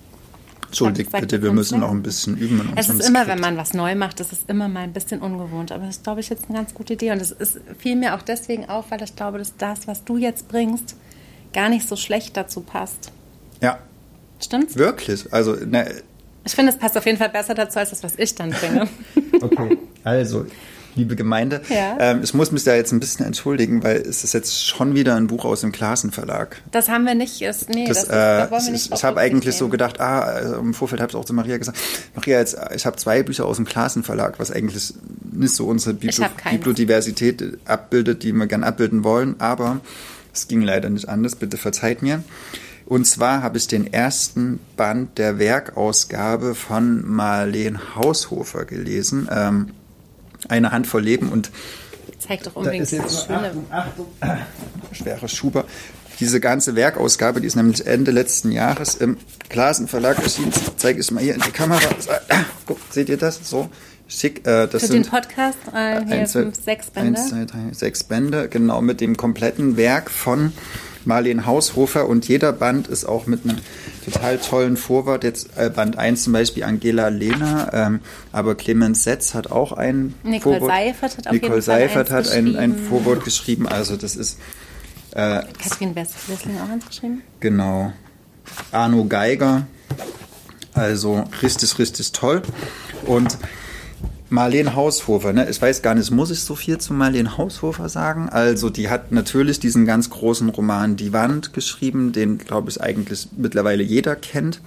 [0.65, 2.61] Entschuldigt Sag- sag bitte, wir müssen noch ein bisschen üben.
[2.61, 3.27] In Es ist immer, Skript.
[3.27, 5.71] wenn man was neu macht, das ist immer mal ein bisschen ungewohnt.
[5.71, 7.11] Aber das ist, glaube ich, jetzt eine ganz gute Idee.
[7.11, 10.17] Und es ist, fiel mir auch deswegen auf, weil ich glaube, dass das, was du
[10.17, 10.95] jetzt bringst,
[11.53, 13.11] gar nicht so schlecht dazu passt.
[13.61, 13.79] Ja,
[14.39, 14.75] Stimmt's?
[14.75, 15.31] wirklich.
[15.31, 15.93] Also, ne,
[16.45, 18.87] Ich finde, es passt auf jeden Fall besser dazu, als das, was ich dann bringe.
[19.41, 20.45] Okay, also,
[20.95, 21.97] liebe Gemeinde, Ja.
[21.99, 25.15] ähm, ich muss mich da jetzt ein bisschen entschuldigen, weil es ist jetzt schon wieder
[25.15, 26.61] ein Buch aus dem Klassenverlag.
[26.69, 27.41] Das haben wir nicht.
[27.41, 29.65] Ist, nee, Das, das, ist, da äh, wollen wir ich nicht ich habe eigentlich so
[29.65, 31.79] Rücksicht gedacht, ah, also im Vorfeld habe ich auch zu Maria gesagt,
[32.15, 34.93] Maria, jetzt, ich habe zwei Bücher aus dem Klassenverlag, was eigentlich
[35.31, 36.19] nicht so unsere keins.
[36.51, 39.79] Bibliodiversität abbildet, die wir gern abbilden wollen, aber
[40.33, 42.23] es ging leider nicht anders, bitte verzeiht mir.
[42.91, 49.69] Und zwar habe ich den ersten Band der Werkausgabe von Marleen Haushofer gelesen, ähm,
[50.49, 52.19] eine Handvoll Leben und nehmen.
[52.19, 53.53] Zeig doch da unbedingt ist jetzt das Schöne.
[53.69, 54.41] Achtung, Achtung,
[54.91, 55.63] schwere Schuber.
[56.19, 59.15] Diese ganze Werkausgabe, die ist nämlich Ende letzten Jahres im
[59.47, 60.51] Glasenverlag erschienen.
[60.75, 61.87] Zeige ich mal hier in die Kamera.
[62.27, 63.39] Ah, guck, seht ihr das?
[63.41, 63.69] So
[64.09, 64.45] schick.
[64.45, 67.17] Äh, das Für sind den Podcast äh, hier eins, fünf, sechs Bände.
[67.17, 70.51] Eins, zwei, drei, sechs Bände, genau, mit dem kompletten Werk von
[71.05, 73.57] Marleen Haushofer und jeder Band ist auch mit einem
[74.05, 75.23] total tollen Vorwort.
[75.23, 77.99] Jetzt äh, Band 1 zum Beispiel Angela Lehner, ähm,
[78.31, 80.71] aber Clemens Setz hat auch ein Nicole Vorwort.
[80.71, 82.77] Seifert hat auf Nicole jeden Fall Seifert hat ein, ein.
[82.77, 84.39] Vorwort geschrieben, also das ist
[85.11, 87.21] äh, Katrin Wessling auch eins geschrieben?
[87.39, 87.91] Genau.
[88.71, 89.67] Arno Geiger.
[90.73, 92.41] Also richtig, richtig toll.
[93.05, 93.37] Und
[94.31, 95.49] Marlene Haushofer, ne?
[95.49, 98.29] ich weiß gar nicht, muss ich so viel zu Marlene Haushofer sagen?
[98.29, 103.27] Also die hat natürlich diesen ganz großen Roman Die Wand geschrieben, den, glaube ich, eigentlich
[103.35, 104.61] mittlerweile jeder kennt.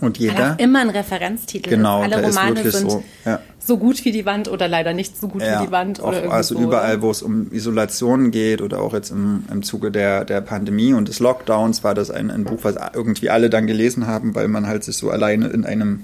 [0.00, 0.52] Und jeder.
[0.52, 2.02] auch immer ein Referenztitel Genau.
[2.02, 3.40] Alle Romane wirklich sind so, ja.
[3.58, 6.00] so gut wie die Wand oder leider nicht so gut wie die Wand.
[6.00, 7.02] auch, Oder also so, überall, oder?
[7.02, 11.08] wo es um Isolation geht oder auch jetzt im, im Zuge der, der Pandemie und
[11.08, 14.66] des Lockdowns war das ein, ein Buch, was irgendwie alle dann gelesen haben, weil man
[14.66, 16.00] halt sich so alleine in einem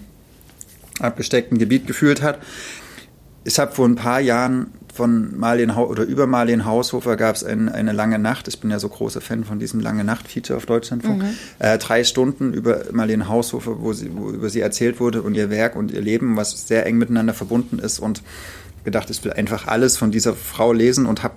[1.03, 2.39] abgesteckten Gebiet gefühlt hat.
[3.45, 7.43] Ich habe vor ein paar Jahren von Marleen Hau oder über Marleen Haushofer gab es
[7.43, 8.47] ein, eine lange Nacht.
[8.47, 11.23] Ich bin ja so großer Fan von diesem lange Nacht-Feature auf Deutschlandfunk.
[11.59, 15.49] Äh, drei Stunden über Marleen Haushofer, wo, sie, wo über sie erzählt wurde und ihr
[15.51, 18.01] Werk und ihr Leben, was sehr eng miteinander verbunden ist.
[18.01, 18.23] Und
[18.85, 21.35] gedacht, ich will einfach alles von dieser Frau lesen und habe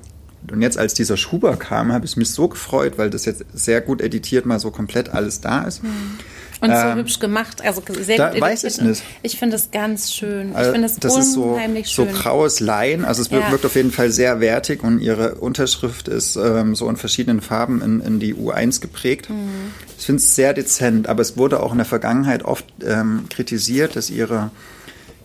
[0.51, 3.82] und jetzt, als dieser Schuber kam, habe ich mich so gefreut, weil das jetzt sehr
[3.82, 5.82] gut editiert mal so komplett alles da ist.
[6.61, 9.03] Und so Ähm, hübsch gemacht, also sehr da gut weiß ich nicht.
[9.23, 10.51] Ich finde es ganz schön.
[10.51, 12.13] Ich Also, finde es das ist so, unheimlich so schön.
[12.13, 13.03] graues Lein.
[13.03, 13.51] Also es wirkt, Ja.
[13.51, 17.81] wirkt auf jeden Fall sehr wertig und ihre Unterschrift ist ähm, so in verschiedenen Farben
[17.81, 19.29] in, in die U1 geprägt.
[19.29, 19.71] Mhm.
[19.97, 23.95] Ich finde es sehr dezent, aber es wurde auch in der Vergangenheit oft ähm, kritisiert,
[23.95, 24.51] dass ihre,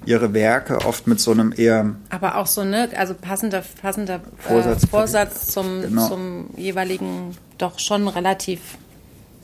[0.07, 4.85] ihre Werke oft mit so einem eher Aber auch so, ne, also passender, passender Vorsatz-
[4.85, 6.09] äh, Vorsatz zum, Genau.
[6.09, 8.61] zum jeweiligen doch schon relativ.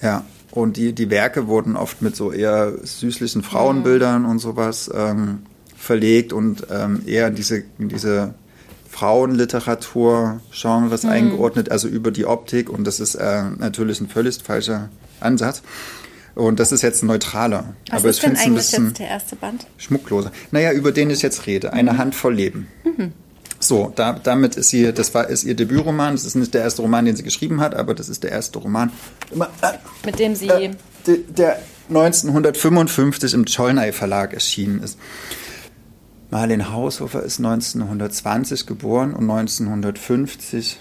[0.03, 0.25] Ja,
[0.57, 5.41] und die, die Werke wurden oft mit so eher süßlichen Frauenbildern und sowas ähm,
[5.77, 8.33] verlegt und ähm, eher in diese, in diese
[8.89, 12.71] Frauenliteratur-Genres eingeordnet, also über die Optik.
[12.71, 14.89] Und das ist äh, natürlich ein völlig falscher
[15.21, 15.61] Ansatz.
[16.35, 17.75] Und das ist jetzt ein neutraler.
[17.91, 19.67] Was Aber ich ist denn es ein eigentlich bisschen jetzt der erste Band?
[19.77, 20.33] schmuckloser.
[20.53, 21.75] Naja, über den ich jetzt rede.
[21.75, 22.67] Eine Handvoll Leben.
[23.59, 26.15] So, da, damit ist sie, das war, ist ihr Debütroman.
[26.15, 28.59] Das ist nicht der erste Roman, den sie geschrieben hat, aber das ist der erste
[28.59, 28.91] Roman.
[29.33, 29.73] Äh,
[30.05, 30.49] Mit dem sie.
[30.49, 30.71] äh,
[31.07, 34.99] de- der 1955 im Cholnay Verlag erschienen ist.
[36.31, 40.81] Marlene Haushofer ist 1920 geboren und 1950,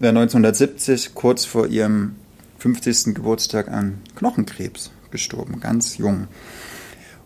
[0.00, 2.16] äh, 1970 kurz vor ihrem
[2.58, 3.14] 50.
[3.14, 6.28] Geburtstag an Knochenkrebs gestorben, ganz jung.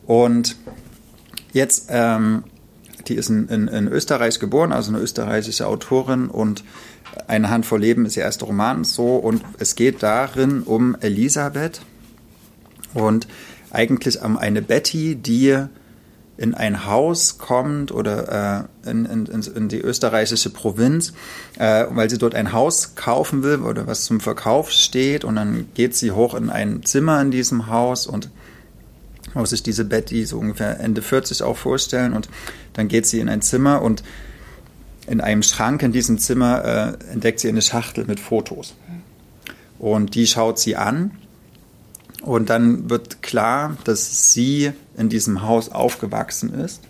[0.06, 0.56] Und
[1.52, 2.44] jetzt, ähm,
[3.08, 6.64] die ist in, in, in Österreich geboren, also eine österreichische Autorin und
[7.28, 11.80] eine Handvoll Leben ist ihr erster Roman so und es geht darin um Elisabeth,
[12.96, 13.28] Und
[13.70, 15.66] eigentlich um eine Betty, die
[16.38, 21.14] in ein Haus kommt oder äh, in, in, in, die österreichische Provinz,
[21.58, 25.24] äh, weil sie dort ein Haus kaufen will oder was zum Verkauf steht.
[25.24, 28.30] Und dann geht sie hoch in ein Zimmer in diesem Haus und
[29.36, 32.12] muss sich diese Betty so ungefähr Ende 40 auch vorstellen.
[32.12, 32.28] Und
[32.72, 34.02] dann geht sie in ein Zimmer und
[35.06, 38.74] in einem Schrank in diesem Zimmer äh, entdeckt sie eine Schachtel mit Fotos.
[39.78, 41.12] Und die schaut sie an
[42.22, 46.82] und dann wird klar, dass sie in diesem Haus aufgewachsen ist,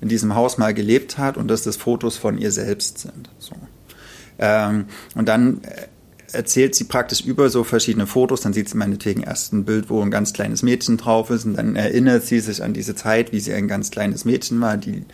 [0.00, 3.30] in diesem Haus mal gelebt hat und dass das Fotos von ihr selbst sind.
[3.38, 3.54] So.
[4.38, 5.62] Ähm, und dann
[6.32, 8.40] erzählt sie praktisch über so verschiedene Fotos.
[8.40, 11.44] Dann sieht sie meinetwegen erst ein Bild, wo ein ganz kleines Mädchen drauf ist.
[11.44, 14.76] Und dann erinnert sie sich an diese Zeit, wie sie ein ganz kleines Mädchen war.
[14.76, 15.04] Die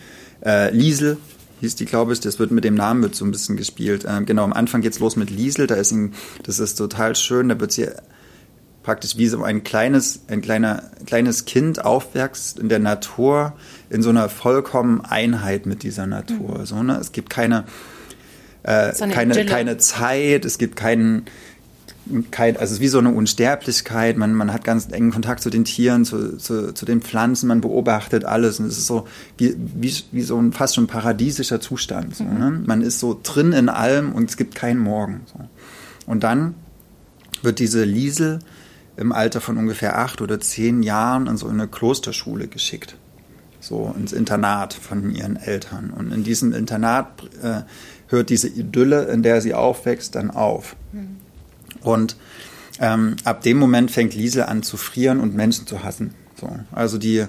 [0.45, 1.17] äh, Liesel
[1.61, 2.19] hieß die, glaube ich.
[2.19, 4.05] Das wird mit dem Namen wird so ein bisschen gespielt.
[4.05, 5.67] Äh, genau, am Anfang geht's los mit Liesel.
[5.67, 7.49] Da ist ein, das ist total schön.
[7.49, 7.87] Da wird sie
[8.85, 13.53] praktisch wie so ein kleines, ein kleiner, kleines Kind aufwächst in der Natur,
[13.89, 16.59] in so einer vollkommen Einheit mit dieser Natur.
[16.59, 16.65] Mhm.
[16.65, 16.97] So, ne?
[16.97, 17.63] Es gibt keine,
[18.65, 21.25] äh, keine, keine Zeit, es gibt keinen,
[22.31, 25.49] kein, also es ist wie so eine Unsterblichkeit, man, man hat ganz engen Kontakt zu
[25.49, 29.55] den Tieren, zu, zu, zu den Pflanzen, man beobachtet alles und es ist so wie,
[29.57, 32.15] wie, wie so ein fast schon paradiesischer Zustand.
[32.15, 32.39] So, mhm.
[32.39, 32.63] ne?
[32.65, 35.21] Man ist so drin in allem und es gibt keinen Morgen.
[35.31, 35.39] So.
[36.07, 36.55] Und dann
[37.43, 38.39] wird diese Liesel
[38.97, 42.95] im Alter von ungefähr acht oder zehn Jahren in so eine Klosterschule geschickt.
[43.59, 45.89] So ins Internat von ihren Eltern.
[45.89, 47.07] Und in diesem Internat
[47.41, 47.61] äh,
[48.07, 50.75] hört diese Idylle, in der sie aufwächst, dann auf.
[50.91, 51.17] Mhm.
[51.81, 52.15] Und
[52.79, 56.13] ähm, ab dem Moment fängt Liesel an zu frieren und Menschen zu hassen.
[56.39, 56.49] So.
[56.71, 57.25] Also die,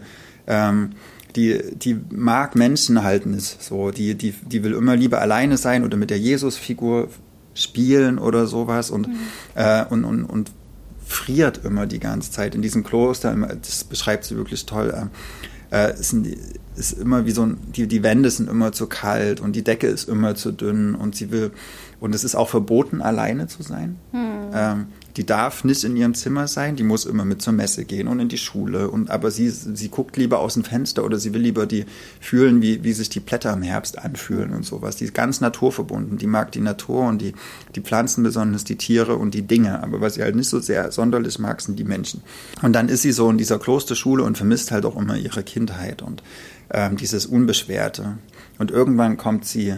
[0.47, 0.91] ähm,
[1.37, 3.91] die, die mag Menschen halten es so.
[3.91, 7.09] Die, die, die will immer lieber alleine sein oder mit der Jesus-Figur
[7.55, 9.17] spielen oder sowas und, mhm.
[9.55, 10.51] äh, und, und, und
[11.07, 13.35] friert immer die ganze Zeit in diesem Kloster.
[13.63, 15.11] Das beschreibt sie wirklich toll.
[15.71, 16.37] Äh, ist, ein,
[16.77, 19.87] ist immer wie so ein, die, die Wände sind immer zu kalt und die Decke
[19.87, 21.51] ist immer zu dünn und sie will,
[22.01, 23.97] und es ist auch verboten, alleine zu sein.
[24.13, 24.37] Hm.
[24.53, 24.87] Ähm,
[25.17, 28.21] die darf nicht in ihrem Zimmer sein, die muss immer mit zur Messe gehen und
[28.21, 28.91] in die Schule.
[28.91, 31.87] Und, aber sie, sie guckt lieber aus dem Fenster oder sie will lieber die
[32.21, 34.97] fühlen, wie, wie sich die Blätter im Herbst anfühlen und sowas.
[34.97, 36.19] Die ist ganz naturverbunden.
[36.19, 37.33] Die mag die Natur und die,
[37.75, 39.83] die Pflanzen besonders, die Tiere und die Dinge.
[39.83, 42.23] Aber was sie halt nicht so sehr sonderlich mag, sind die Menschen.
[42.61, 46.03] Und dann ist sie so in dieser Klosterschule und vermisst halt auch immer ihre Kindheit
[46.03, 46.23] und
[46.73, 48.19] ähm, dieses Unbeschwerte.
[48.59, 49.77] Und irgendwann kommt sie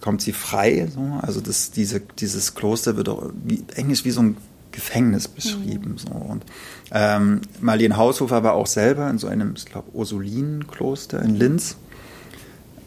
[0.00, 0.88] kommt sie frei.
[0.92, 1.18] So.
[1.22, 4.36] Also das, diese, dieses Kloster wird auch wie, Englisch wie so ein
[4.72, 5.92] Gefängnis beschrieben.
[5.92, 5.98] Mhm.
[5.98, 6.10] So.
[6.10, 6.44] Und
[6.92, 11.76] ähm, Marlene Haushofer war auch selber in so einem, ich glaube, Ursulinenkloster in Linz.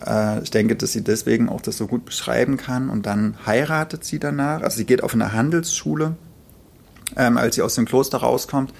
[0.05, 2.89] Äh, ich denke, dass sie deswegen auch das so gut beschreiben kann.
[2.89, 4.61] Und dann heiratet sie danach.
[4.61, 6.15] Also sie geht auf eine Handelsschule,
[7.17, 8.73] ähm, als sie aus dem Kloster rauskommt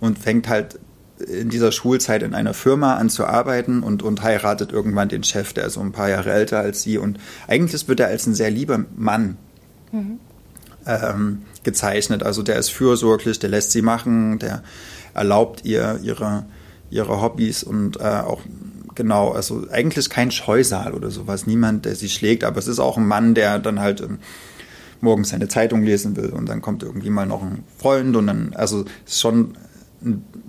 [0.00, 0.78] und fängt halt
[1.28, 5.52] in dieser Schulzeit in einer Firma an zu arbeiten und, und heiratet irgendwann den Chef,
[5.52, 6.98] der ist so ein paar Jahre älter als sie.
[6.98, 9.36] Und eigentlich wird er als ein sehr lieber Mann
[9.92, 10.18] mhm.
[10.86, 12.22] ähm, gezeichnet.
[12.22, 14.62] Also der ist fürsorglich, der lässt sie machen, der
[15.14, 16.44] erlaubt ihr ihre,
[16.90, 18.40] ihre Hobbys und äh, auch
[18.94, 22.96] genau, also eigentlich kein Scheusal oder sowas, niemand, der sie schlägt, aber es ist auch
[22.96, 24.18] ein Mann, der dann halt ähm,
[25.00, 28.52] morgens seine Zeitung lesen will und dann kommt irgendwie mal noch ein Freund und dann,
[28.54, 29.56] also es ist schon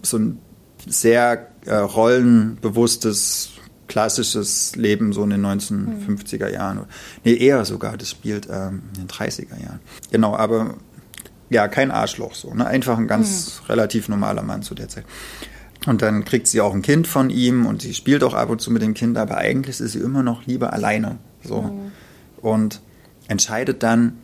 [0.02, 0.40] so ein
[0.88, 3.52] sehr äh, rollenbewusstes
[3.88, 6.86] klassisches Leben so in den 1950er Jahren.
[7.26, 9.82] Nee, eher sogar, das spielt ähm, in den 30er Jahren.
[10.12, 10.76] Genau, aber
[11.50, 12.66] ja, kein Arschloch so, ne?
[12.66, 13.66] Einfach ein ganz mhm.
[13.68, 15.04] relativ normaler Mann zu der Zeit.
[15.86, 18.62] Und dann kriegt sie auch ein Kind von ihm und sie spielt auch ab und
[18.62, 21.18] zu mit dem Kind, aber eigentlich ist sie immer noch lieber alleine.
[21.44, 21.64] So.
[21.64, 21.92] Mhm.
[22.38, 22.82] Und
[23.28, 24.22] entscheidet dann,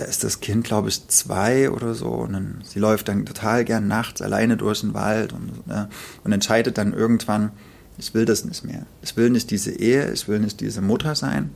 [0.00, 2.08] da ist das Kind, glaube ich, zwei oder so.
[2.08, 5.88] Und dann, sie läuft dann total gern nachts alleine durch den Wald und, ja,
[6.24, 7.52] und entscheidet dann irgendwann,
[7.98, 8.86] ich will das nicht mehr.
[9.02, 11.50] Ich will nicht diese Ehe, ich will nicht diese Mutter sein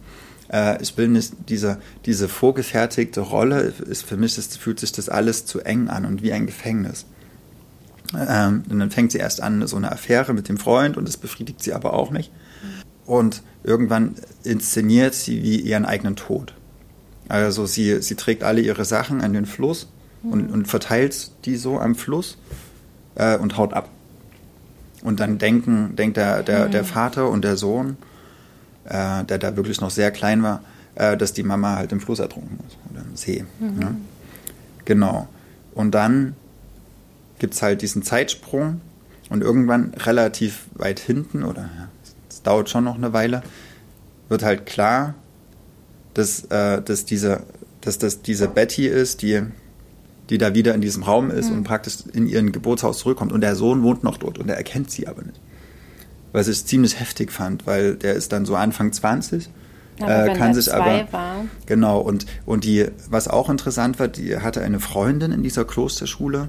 [0.53, 5.09] äh, ich will nicht diese, diese vorgefertigte Rolle, ist für mich ist, fühlt sich das
[5.09, 7.07] alles zu eng an und wie ein Gefängnis.
[8.17, 11.17] Ähm, und dann fängt sie erst an, so eine Affäre mit dem Freund und das
[11.17, 12.31] befriedigt sie aber auch nicht.
[13.07, 16.55] Und irgendwann inszeniert sie wie ihren eigenen Tod.
[17.29, 19.89] Also sie, sie trägt alle ihre Sachen an den Fluss
[20.23, 22.37] und, und verteilt die so am Fluss
[23.15, 23.89] äh, und haut ab.
[25.03, 27.97] Und dann denken, denkt der, der, der Vater und der Sohn,
[28.85, 30.63] äh, der da wirklich noch sehr klein war,
[30.95, 33.45] äh, dass die Mama halt im Fluss ertrunken ist oder im See.
[33.61, 33.83] Mhm.
[33.83, 33.95] Ja.
[34.85, 35.29] Genau.
[35.75, 36.35] Und dann
[37.39, 38.81] gibt es halt diesen Zeitsprung
[39.29, 41.89] und irgendwann relativ weit hinten, oder ja,
[42.31, 43.43] es dauert schon noch eine Weile,
[44.29, 45.15] wird halt klar,
[46.15, 47.43] dass, äh, dass, diese,
[47.81, 49.43] dass das diese Betty ist, die
[50.31, 51.59] die da wieder in diesem Raum ist mhm.
[51.59, 53.33] und praktisch in ihren Geburtshaus zurückkommt.
[53.33, 55.41] Und der Sohn wohnt noch dort und er erkennt sie aber nicht.
[56.33, 59.49] Was ich ziemlich heftig fand, weil der ist dann so Anfang 20.
[60.01, 61.45] Aber äh, kann sich aber war.
[61.67, 66.49] genau und und die was auch interessant war, die hatte eine Freundin in dieser Klosterschule,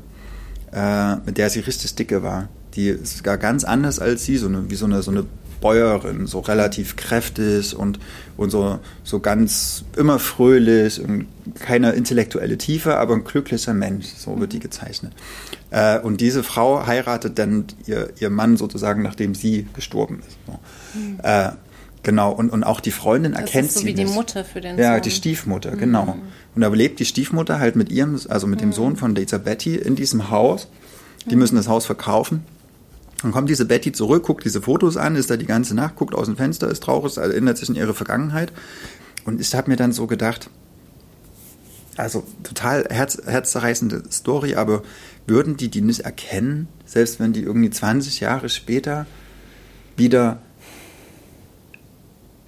[0.74, 2.50] äh, mit der sie richtig dicke war.
[2.74, 5.26] Die ist gar ganz anders als sie, so eine wie so eine so eine
[5.62, 8.00] Bäuerin, so relativ kräftig und,
[8.38, 11.28] und so, so ganz immer fröhlich und
[11.60, 15.14] keine intellektuelle Tiefe, aber ein glücklicher Mensch, so wird die gezeichnet.
[15.72, 20.38] Äh, und diese Frau heiratet dann ihr, ihr Mann sozusagen, nachdem sie gestorben ist.
[20.46, 20.60] So.
[21.00, 21.20] Mhm.
[21.24, 21.52] Äh,
[22.04, 23.88] genau, und, und auch die Freundin das erkennt ist so sie.
[23.88, 24.10] wie nicht.
[24.10, 25.02] die Mutter für den Ja, Sohn.
[25.02, 25.80] die Stiefmutter, mhm.
[25.80, 26.18] genau.
[26.56, 28.68] Und da lebt die Stiefmutter halt mit ihrem, also mit mhm.
[28.68, 30.68] dem Sohn von dieser Betty in diesem Haus.
[31.26, 31.42] Die mhm.
[31.42, 32.44] müssen das Haus verkaufen.
[33.22, 36.14] Dann kommt diese Betty zurück, guckt diese Fotos an, ist da die ganze Nacht, guckt
[36.14, 38.52] aus dem Fenster, ist traurig, erinnert sich an ihre Vergangenheit.
[39.26, 40.50] Und ich habe mir dann so gedacht,
[41.98, 44.84] also total herz, herzzerreißende Story, aber
[45.28, 49.08] würden die die nicht erkennen, selbst wenn die irgendwie 20 Jahre später
[49.98, 50.42] wieder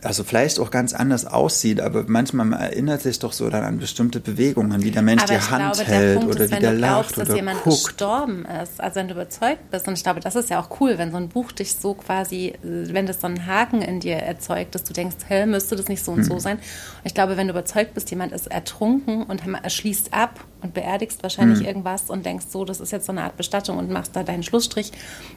[0.08, 4.22] also vielleicht auch ganz anders aussieht, aber manchmal erinnert sich doch so dann an bestimmte
[4.22, 7.18] Bewegungen, wie der Mensch aber die Hand glaube, hält oder ist, wie der lacht glaubst,
[7.18, 7.84] oder dass jemand guckt.
[7.84, 10.98] gestorben ist, also wenn du überzeugt bist und ich glaube, das ist ja auch cool,
[10.98, 14.76] wenn so ein Buch dich so quasi, wenn das so einen Haken in dir erzeugt,
[14.76, 16.24] dass du denkst, hä, müsste das nicht so und hm.
[16.24, 16.58] so sein.
[16.58, 16.64] Und
[17.04, 21.22] ich glaube, wenn du überzeugt bist, jemand ist ertrunken und er schließt ab und beerdigst
[21.22, 21.66] wahrscheinlich hm.
[21.66, 24.44] irgendwas und denkst so, das ist jetzt so eine Art Bestattung und machst da deinen
[24.44, 24.92] Schlussstrich,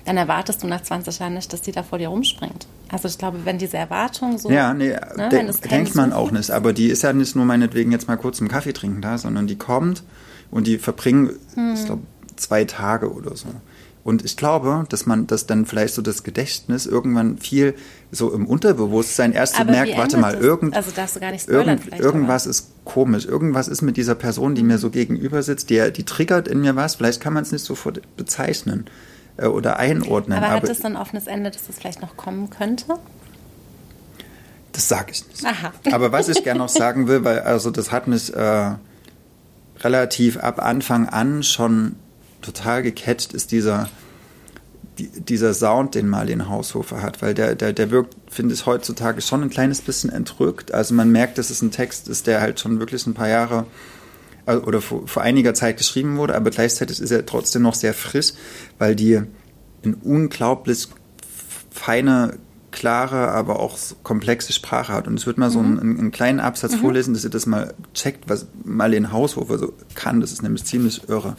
[0.04, 2.66] dann erwartest du nach 20 Jahren nicht, dass die da vor dir rumspringt.
[2.92, 6.50] Also ich glaube, wenn diese Erwartung so ja, nee, ne, de denkt man auch nicht.
[6.50, 9.46] Aber die ist ja nicht nur meinetwegen jetzt mal kurz im Kaffee trinken da, sondern
[9.46, 10.02] die kommt
[10.50, 11.74] und die verbringen, hm.
[11.74, 12.02] ich glaube,
[12.36, 13.48] zwei Tage oder so.
[14.02, 17.74] Und ich glaube, dass man, dass dann vielleicht so das Gedächtnis irgendwann viel
[18.10, 20.90] so im Unterbewusstsein erst so merkt, warte mal, irgend, also
[21.48, 22.50] irgend, irgendwas aber.
[22.50, 26.48] ist komisch, irgendwas ist mit dieser Person, die mir so gegenüber sitzt, die, die triggert
[26.48, 28.86] in mir was, vielleicht kann man es nicht sofort bezeichnen
[29.36, 30.38] äh, oder einordnen.
[30.38, 32.94] Aber, aber hat es ein offenes Ende, dass es das vielleicht noch kommen könnte?
[34.80, 35.44] Das sage ich nicht.
[35.44, 35.74] Aha.
[35.92, 38.74] Aber was ich gerne noch sagen will, weil also das hat mich äh,
[39.80, 41.96] relativ ab Anfang an schon
[42.40, 43.90] total gecatcht, ist dieser,
[44.98, 49.20] die, dieser Sound, den Marlene Haushofer hat, weil der, der, der wirkt, finde ich, heutzutage
[49.20, 50.72] schon ein kleines bisschen entrückt.
[50.72, 53.66] Also man merkt, dass es ein Text ist, der halt schon wirklich ein paar Jahre
[54.46, 57.92] äh, oder vor, vor einiger Zeit geschrieben wurde, aber gleichzeitig ist er trotzdem noch sehr
[57.92, 58.32] frisch,
[58.78, 59.20] weil die
[59.84, 60.88] eine unglaublich
[61.70, 62.38] feine
[62.70, 65.06] klare, aber auch komplexe Sprache hat.
[65.06, 65.98] Und ich würde mal so einen, mhm.
[65.98, 66.78] einen, kleinen Absatz mhm.
[66.78, 70.20] vorlesen, dass ihr das mal checkt, was Marlene Haushofer so kann.
[70.20, 71.36] Das ist nämlich ziemlich irre.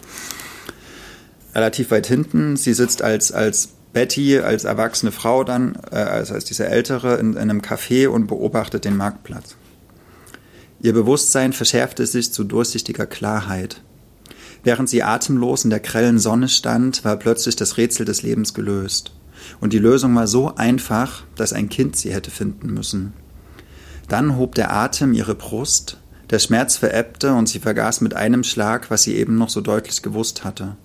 [1.54, 6.46] Relativ weit hinten, sie sitzt als, als Betty, als erwachsene Frau dann, äh, also als
[6.46, 9.56] diese Ältere, in, in einem Café und beobachtet den Marktplatz.
[10.82, 13.82] Ihr Bewusstsein verschärfte sich zu durchsichtiger Klarheit.
[14.64, 19.12] Während sie atemlos in der grellen Sonne stand, war plötzlich das Rätsel des Lebens gelöst.
[19.60, 23.14] Und die Lösung war so einfach, dass ein Kind sie hätte finden müssen.
[24.08, 25.98] Dann hob der Atem ihre Brust,
[26.30, 30.02] der Schmerz verebbte und sie vergaß mit einem Schlag, was sie eben noch so deutlich
[30.02, 30.78] gewusst hatte,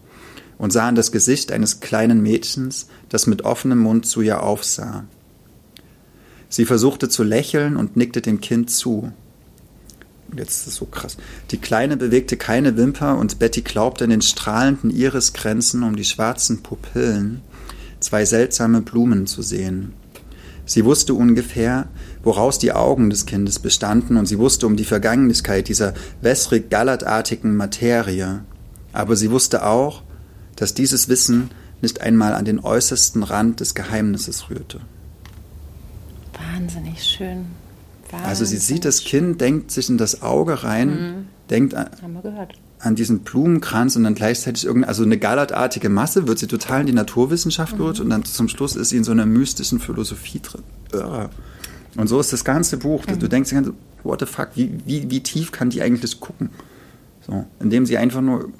[0.58, 5.04] und sah in das Gesicht eines kleinen Mädchens, das mit offenem Mund zu ihr aufsah.
[6.48, 9.12] Sie versuchte zu lächeln und nickte dem Kind zu.
[10.34, 11.16] Jetzt ist es so krass.
[11.50, 16.62] Die Kleine bewegte keine Wimper und Betty glaubte in den strahlenden Irisgrenzen um die schwarzen
[16.62, 17.42] Pupillen,
[18.06, 19.92] zwei seltsame Blumen zu sehen.
[20.64, 21.88] Sie wusste ungefähr,
[22.22, 27.56] woraus die Augen des Kindes bestanden, und sie wusste um die Vergangenlichkeit dieser wässrig gallertartigen
[27.56, 28.44] Materie.
[28.92, 30.02] Aber sie wusste auch,
[30.56, 31.50] dass dieses Wissen
[31.82, 34.80] nicht einmal an den äußersten Rand des Geheimnisses rührte.
[36.52, 37.46] Wahnsinnig schön.
[38.10, 41.26] Wahnsinnig also sie sieht das Kind, denkt sich in das Auge rein, mhm.
[41.50, 45.88] denkt an, Haben wir gehört an diesen Blumenkranz und dann gleichzeitig irgendeine, also eine gallertartige
[45.88, 47.84] Masse, wird sie total in die Naturwissenschaft mhm.
[47.84, 50.62] und dann zum Schluss ist sie in so einer mystischen Philosophie drin.
[51.96, 53.06] Und so ist das ganze Buch.
[53.06, 53.18] Mhm.
[53.18, 53.72] Du denkst dir,
[54.02, 56.50] what the fuck, wie, wie, wie tief kann die eigentlich gucken?
[57.26, 58.50] So, indem sie einfach nur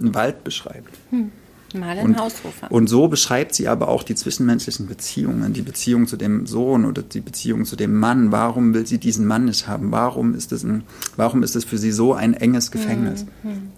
[0.00, 0.98] einen Wald beschreibt.
[1.12, 1.30] Mhm.
[1.74, 2.70] Mal ein Haushofer.
[2.70, 7.02] Und so beschreibt sie aber auch die zwischenmenschlichen Beziehungen, die Beziehung zu dem Sohn oder
[7.02, 8.32] die Beziehung zu dem Mann.
[8.32, 9.92] Warum will sie diesen Mann nicht haben?
[9.92, 10.84] Warum ist das, ein,
[11.16, 13.24] warum ist das für sie so ein enges Gefängnis?
[13.42, 13.70] Mhm.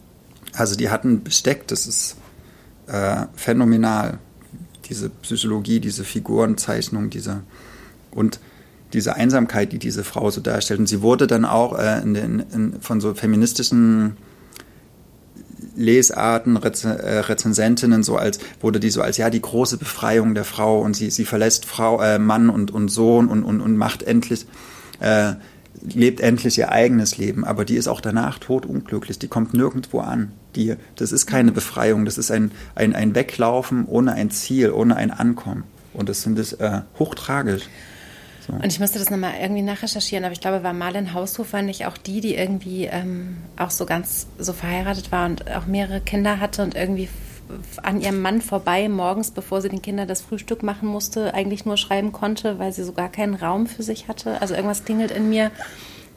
[0.53, 2.17] Also die hatten Besteck, das ist
[2.87, 4.19] äh, phänomenal.
[4.89, 7.43] Diese Psychologie, diese Figurenzeichnung, diese
[8.11, 8.39] und
[8.93, 10.81] diese Einsamkeit, die diese Frau so darstellt.
[10.81, 14.17] Und sie wurde dann auch äh, in den, in, von so feministischen
[15.77, 20.45] Lesarten, Rez äh, Rezensentinnen so als, wurde die so als, ja, die große Befreiung der
[20.45, 24.03] Frau und sie, sie verlässt Frau, äh, Mann und, und Sohn und, und, und macht
[24.03, 24.47] endlich
[25.01, 25.35] äh,
[25.83, 30.33] lebt endlich ihr eigenes Leben, aber die ist auch danach totunglücklich, die kommt nirgendwo an.
[30.57, 34.97] Die, das ist keine Befreiung, das ist ein, ein, ein Weglaufen ohne ein Ziel, ohne
[34.97, 35.65] ein Ankommen.
[35.93, 37.69] Und das finde ich äh, hochtragisch.
[38.49, 41.87] Und ich musste das nochmal irgendwie nachrecherchieren, aber ich glaube, war Marlen Haushof war nicht
[41.87, 46.41] auch die, die irgendwie ähm, auch so ganz so verheiratet war und auch mehrere Kinder
[46.41, 47.09] hatte und irgendwie
[47.83, 51.77] an ihrem Mann vorbei morgens, bevor sie den Kindern das Frühstück machen musste, eigentlich nur
[51.77, 54.41] schreiben konnte, weil sie so gar keinen Raum für sich hatte.
[54.41, 55.51] Also irgendwas klingelt in mir,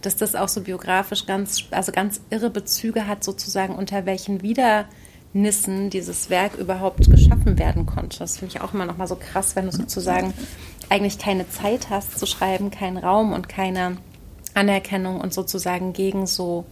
[0.01, 5.89] dass das auch so biografisch ganz, also ganz irre Bezüge hat, sozusagen unter welchen Widernissen
[5.89, 8.19] dieses Werk überhaupt geschaffen werden konnte.
[8.19, 10.33] Das finde ich auch immer noch mal so krass, wenn du sozusagen
[10.89, 13.97] eigentlich keine Zeit hast zu schreiben, keinen Raum und keine
[14.53, 16.65] Anerkennung und sozusagen gegen so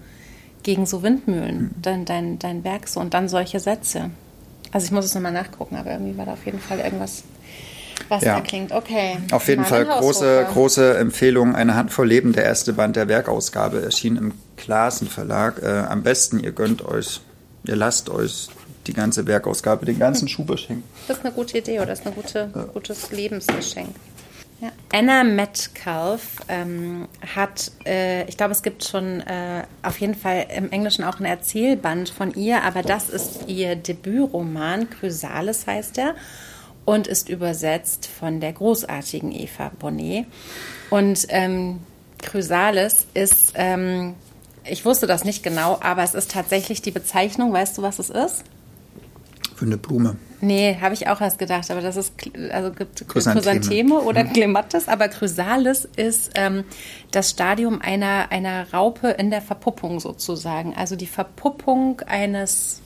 [0.66, 4.10] gegen so Windmühlen, dein, dein, dein Werk so und dann solche Sätze.
[4.72, 7.24] Also ich muss es nochmal nachgucken, aber irgendwie war da auf jeden Fall irgendwas,
[8.10, 8.36] was ja.
[8.36, 8.72] da klingt.
[8.72, 9.18] Okay.
[9.32, 11.56] Auf jeden Fall große, große Empfehlung.
[11.56, 15.62] Eine Handvoll Leben, der erste Band der Werkausgabe erschien im Klassen Verlag.
[15.62, 17.22] Äh, am besten, ihr gönnt euch,
[17.64, 18.48] ihr lasst euch
[18.88, 20.84] die ganze Werkausgabe, den ganzen Schuber schenken.
[21.08, 22.64] Das ist eine gute Idee oder das ist ein gute, ja.
[22.74, 23.96] gutes Lebensgeschenk.
[24.62, 24.72] Ja.
[24.94, 30.72] Anna Metcalf ähm, hat, äh, ich glaube, es gibt schon äh, auf jeden Fall im
[30.72, 36.16] Englischen auch ein Erzählband von ihr, aber das ist ihr Debütroman, Chrysalis heißt er,
[36.86, 40.26] und ist übersetzt von der großartigen Eva Bonnet.
[40.90, 41.82] Und ähm,
[42.22, 44.16] Chrysalis ist, ähm,
[44.64, 48.10] ich wusste das nicht genau, aber es ist tatsächlich die Bezeichnung, weißt du, was es
[48.10, 48.44] ist?
[49.56, 50.18] Für eine Blume.
[50.42, 52.14] Nee, habe ich auch erst gedacht, aber das ist,
[52.52, 54.34] also gibt Chrysantheme, Chrysantheme oder hm.
[54.34, 56.66] Clematis, aber Chrysalis ist ähm,
[57.12, 60.76] das Stadium einer, einer Raupe in der Verpuppung sozusagen.
[60.76, 62.82] Also die Verpuppung eines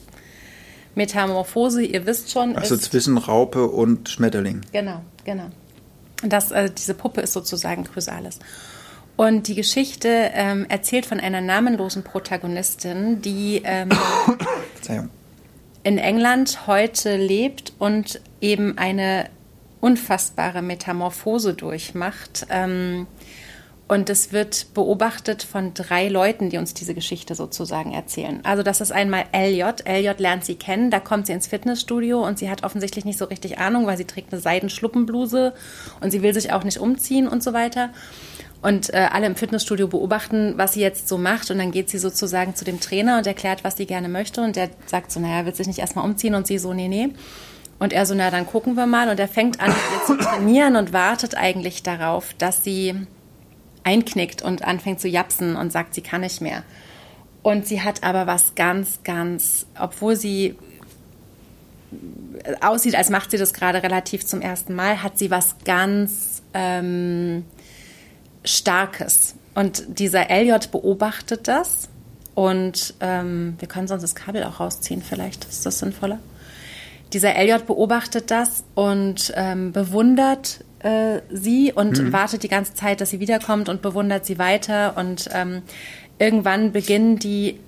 [0.93, 2.55] Metamorphose, ihr wisst schon.
[2.55, 4.61] Also zwischen Raupe und Schmetterling.
[4.71, 5.49] Genau, genau.
[6.21, 8.39] Das, also diese Puppe ist sozusagen Chrysalis.
[9.15, 13.89] Und die Geschichte ähm, erzählt von einer namenlosen Protagonistin, die ähm,
[14.75, 15.09] Verzeihung
[15.89, 19.27] in England heute lebt und eben eine
[19.81, 22.45] unfassbare Metamorphose durchmacht.
[22.51, 23.07] Ähm,
[23.87, 28.39] und es wird beobachtet von drei Leuten, die uns diese Geschichte sozusagen erzählen.
[28.43, 29.87] Also das ist einmal Elliot.
[29.87, 33.25] Elliot lernt sie kennen, da kommt sie ins Fitnessstudio und sie hat offensichtlich nicht so
[33.25, 35.55] richtig Ahnung, weil sie trägt eine Seidenschluppenbluse
[36.01, 37.89] und sie will sich auch nicht umziehen und so weiter
[38.61, 41.49] und äh, alle im Fitnessstudio beobachten, was sie jetzt so macht.
[41.49, 44.41] Und dann geht sie sozusagen zu dem Trainer und erklärt, was sie gerne möchte.
[44.41, 46.35] Und der sagt so, naja, will sich nicht erstmal umziehen?
[46.35, 47.09] Und sie so, nee, nee.
[47.79, 49.07] Und er so, na, dann gucken wir mal.
[49.09, 52.95] Und er fängt an, mit ihr zu trainieren und wartet eigentlich darauf, dass sie
[53.83, 56.63] einknickt und anfängt zu japsen und sagt, sie kann nicht mehr.
[57.41, 60.57] Und sie hat aber was ganz, ganz, obwohl sie
[62.59, 67.45] aussieht, als macht sie das gerade relativ zum ersten Mal, hat sie was ganz ähm,
[68.49, 69.35] Starkes.
[69.55, 71.89] Und dieser Elliot beobachtet das
[72.35, 76.19] und ähm, wir können sonst das Kabel auch rausziehen, vielleicht ist das sinnvoller.
[77.11, 82.13] Dieser Elliot beobachtet das und ähm, bewundert äh, sie und mhm.
[82.13, 84.95] wartet die ganze Zeit, dass sie wiederkommt und bewundert sie weiter.
[84.95, 85.63] Und ähm,
[86.19, 87.59] irgendwann beginnen die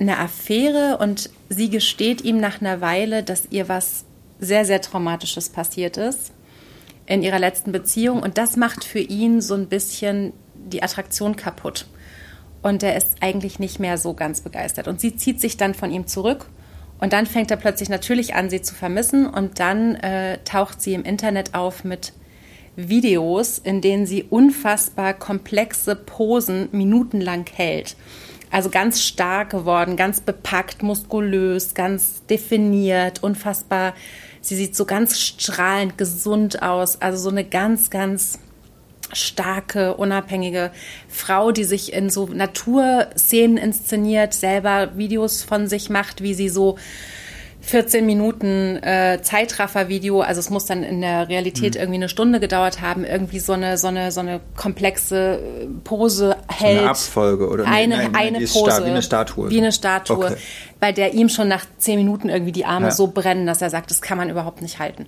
[0.00, 4.04] eine Affäre und sie gesteht ihm nach einer Weile, dass ihr was
[4.40, 6.33] sehr, sehr Traumatisches passiert ist
[7.06, 11.86] in ihrer letzten Beziehung und das macht für ihn so ein bisschen die Attraktion kaputt.
[12.62, 14.88] Und er ist eigentlich nicht mehr so ganz begeistert.
[14.88, 16.46] Und sie zieht sich dann von ihm zurück
[16.98, 20.94] und dann fängt er plötzlich natürlich an, sie zu vermissen und dann äh, taucht sie
[20.94, 22.14] im Internet auf mit
[22.76, 27.96] Videos, in denen sie unfassbar komplexe Posen minutenlang hält.
[28.50, 33.94] Also ganz stark geworden, ganz bepackt, muskulös, ganz definiert, unfassbar
[34.44, 37.00] Sie sieht so ganz strahlend gesund aus.
[37.00, 38.38] Also so eine ganz, ganz
[39.10, 40.70] starke, unabhängige
[41.08, 46.76] Frau, die sich in so Naturszenen inszeniert, selber Videos von sich macht, wie sie so
[47.62, 51.80] 14 Minuten äh, Zeitraffer-Video, also es muss dann in der Realität mhm.
[51.80, 56.33] irgendwie eine Stunde gedauert haben, irgendwie so eine, so eine, so eine komplexe äh, Pose
[56.48, 56.80] hält.
[56.80, 58.84] Eine Abfolge oder eine, nein, nein, eine Pose.
[58.84, 59.50] wie eine Statue.
[59.50, 60.36] Wie eine Statue, okay.
[60.80, 62.92] bei der ihm schon nach 10 Minuten irgendwie die Arme ja.
[62.92, 65.06] so brennen, dass er sagt, das kann man überhaupt nicht halten.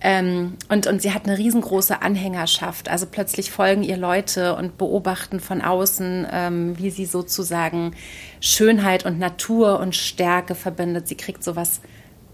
[0.00, 5.40] Ähm, und, und sie hat eine riesengroße Anhängerschaft, also plötzlich folgen ihr Leute und beobachten
[5.40, 7.94] von außen, ähm, wie sie sozusagen
[8.40, 11.08] Schönheit und Natur und Stärke verbindet.
[11.08, 11.80] Sie kriegt sowas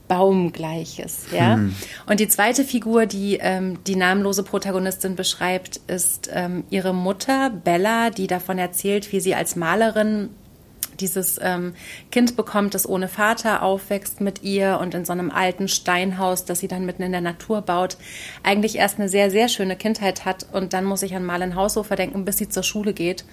[0.09, 1.27] Baumgleiches.
[1.33, 1.55] Ja?
[1.55, 1.75] Hm.
[2.07, 8.11] Und die zweite Figur, die ähm, die namenlose Protagonistin beschreibt, ist ähm, ihre Mutter Bella,
[8.11, 10.31] die davon erzählt, wie sie als Malerin
[11.01, 11.75] dieses ähm,
[12.11, 16.61] Kind bekommt, das ohne Vater aufwächst mit ihr und in so einem alten Steinhaus, das
[16.61, 17.97] sie dann mitten in der Natur baut,
[18.43, 21.97] eigentlich erst eine sehr, sehr schöne Kindheit hat und dann muss ich an Marlen Haushofer
[21.97, 23.25] denken, bis sie zur Schule geht,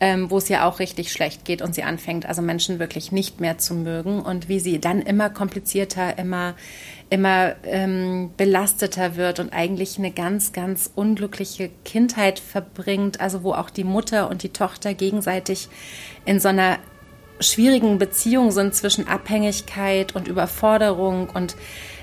[0.00, 3.40] ähm, wo es ja auch richtig schlecht geht und sie anfängt, also Menschen wirklich nicht
[3.40, 6.54] mehr zu mögen und wie sie dann immer komplizierter, immer,
[7.08, 13.70] immer ähm, belasteter wird und eigentlich eine ganz, ganz unglückliche Kindheit verbringt, also wo auch
[13.70, 15.68] die Mutter und die Tochter gegenseitig
[16.24, 16.78] in so einer
[17.40, 21.56] schwierigen Beziehung sind zwischen Abhängigkeit und Überforderung und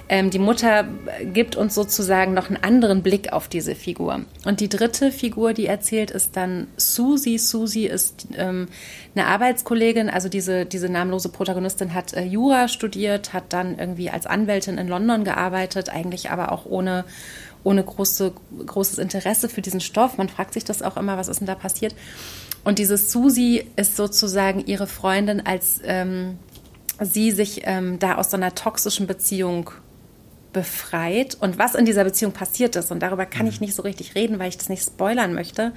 [0.09, 0.87] ähm, die Mutter
[1.33, 4.25] gibt uns sozusagen noch einen anderen Blick auf diese Figur.
[4.43, 7.37] Und die dritte Figur, die erzählt, ist dann Susi.
[7.37, 8.67] Susi ist ähm,
[9.15, 14.25] eine Arbeitskollegin, also diese, diese namenlose Protagonistin hat äh, Jura studiert, hat dann irgendwie als
[14.25, 17.05] Anwältin in London gearbeitet, eigentlich aber auch ohne
[17.63, 18.31] ohne große,
[18.65, 20.17] großes Interesse für diesen Stoff.
[20.17, 21.93] Man fragt sich das auch immer, was ist denn da passiert?
[22.63, 26.37] Und diese Susi ist sozusagen ihre Freundin, als ähm,
[27.01, 29.71] sie sich ähm, da aus so einer toxischen Beziehung
[30.53, 32.91] befreit und was in dieser Beziehung passiert ist.
[32.91, 33.67] Und darüber kann ich mhm.
[33.67, 35.73] nicht so richtig reden, weil ich das nicht spoilern möchte.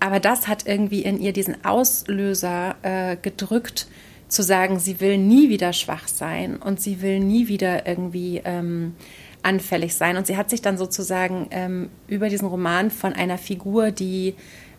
[0.00, 3.86] Aber das hat irgendwie in ihr diesen Auslöser äh, gedrückt,
[4.28, 8.94] zu sagen, sie will nie wieder schwach sein und sie will nie wieder irgendwie ähm,
[9.42, 10.16] anfällig sein.
[10.16, 14.34] Und sie hat sich dann sozusagen ähm, über diesen Roman von einer Figur, die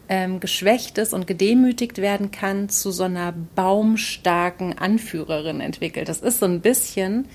[0.09, 6.09] ähm, geschwächt ist und gedemütigt werden kann, zu so einer baumstarken Anführerin entwickelt.
[6.09, 7.27] Das ist so ein bisschen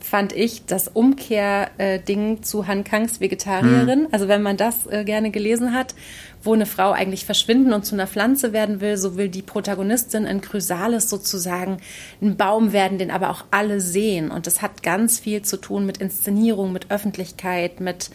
[0.00, 4.02] fand ich das Umkehrding zu Han Kangs Vegetarierin.
[4.02, 4.08] Mhm.
[4.12, 5.94] Also wenn man das äh, gerne gelesen hat,
[6.42, 10.24] wo eine Frau eigentlich verschwinden und zu einer Pflanze werden will, so will die Protagonistin
[10.24, 11.78] in Chrysalis sozusagen
[12.22, 14.30] ein Baum werden, den aber auch alle sehen.
[14.30, 18.10] Und das hat ganz viel zu tun mit Inszenierung, mit Öffentlichkeit, mit,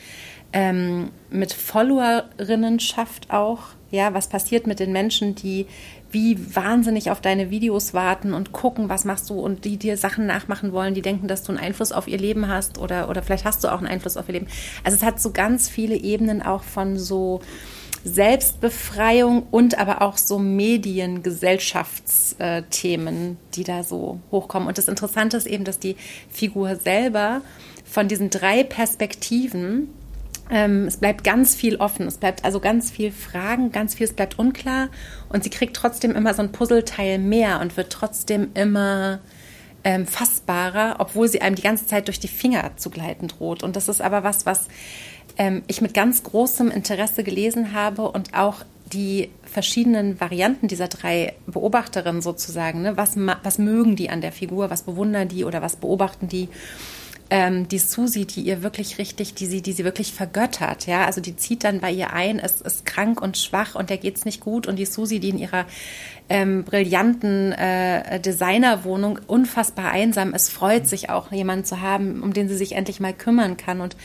[0.54, 3.62] ähm, mit Followerinnenschaft auch.
[3.92, 5.68] Ja, was passiert mit den Menschen, die
[6.14, 10.26] wie wahnsinnig auf deine Videos warten und gucken, was machst du und die dir Sachen
[10.26, 13.45] nachmachen wollen, die denken, dass du einen Einfluss auf ihr Leben hast oder, oder vielleicht
[13.45, 14.47] hast du auch einen Einfluss auf ihr Leben.
[14.84, 17.41] Also es hat so ganz viele Ebenen auch von so
[18.05, 24.68] Selbstbefreiung und aber auch so Mediengesellschaftsthemen, die da so hochkommen.
[24.68, 25.95] Und das Interessante ist eben, dass die
[26.30, 27.41] Figur selber
[27.86, 29.89] von diesen drei Perspektiven
[30.50, 32.08] ähm, es bleibt ganz viel offen.
[32.08, 34.89] Es bleibt also ganz viel Fragen, ganz viel, es bleibt unklar.
[35.30, 39.20] Und sie kriegt trotzdem immer so ein Puzzleteil mehr und wird trotzdem immer
[39.84, 43.64] ähm, fassbarer, obwohl sie einem die ganze Zeit durch die Finger zu gleiten droht.
[43.64, 44.68] Und das ist aber was, was
[45.38, 51.34] ähm, ich mit ganz großem Interesse gelesen habe und auch die verschiedenen Varianten dieser drei
[51.48, 52.82] Beobachterinnen sozusagen.
[52.82, 52.96] Ne?
[52.96, 54.70] Was, was mögen die an der Figur?
[54.70, 56.50] Was bewundern die oder was beobachten die?
[57.30, 61.22] Ähm, die Susi, die ihr wirklich richtig, die sie, die sie wirklich vergöttert, ja, also
[61.22, 64.40] die zieht dann bei ihr ein, ist, ist krank und schwach und der geht's nicht
[64.40, 65.66] gut und die Susi, die in ihrer
[66.30, 72.50] ähm, brillanten äh, Designerwohnung unfassbar einsam ist, freut sich auch jemanden zu haben, um den
[72.50, 73.96] sie sich endlich mal kümmern kann und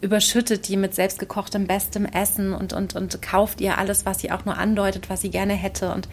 [0.00, 4.44] überschüttet die mit selbstgekochtem bestem Essen und, und, und kauft ihr alles, was sie auch
[4.44, 6.08] nur andeutet, was sie gerne hätte und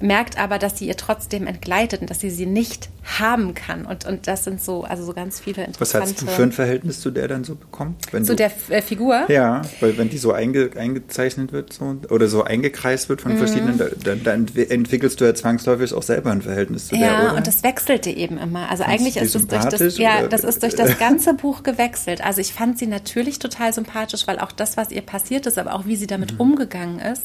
[0.00, 3.84] merkt aber, dass sie ihr trotzdem entgleitet und dass sie sie nicht haben kann.
[3.86, 6.02] Und, und das sind so, also so ganz viele interessante...
[6.02, 7.96] Was hast du für ein Verhältnis zu der dann so bekommen?
[8.10, 9.30] Wenn zu du, der äh, Figur?
[9.30, 13.38] Ja, weil wenn die so einge, eingezeichnet wird so, oder so eingekreist wird von mhm.
[13.38, 17.32] verschiedenen, dann, dann entwickelst du ja zwangsläufig auch selber ein Verhältnis zu ja, der, Ja,
[17.36, 18.70] und das wechselte eben immer.
[18.70, 22.24] Also fandst eigentlich ist es durch das, ja, das ist durch das ganze Buch gewechselt.
[22.24, 25.74] Also ich fand sie natürlich total sympathisch, weil auch das, was ihr passiert ist, aber
[25.74, 26.40] auch wie sie damit mhm.
[26.40, 27.24] umgegangen ist,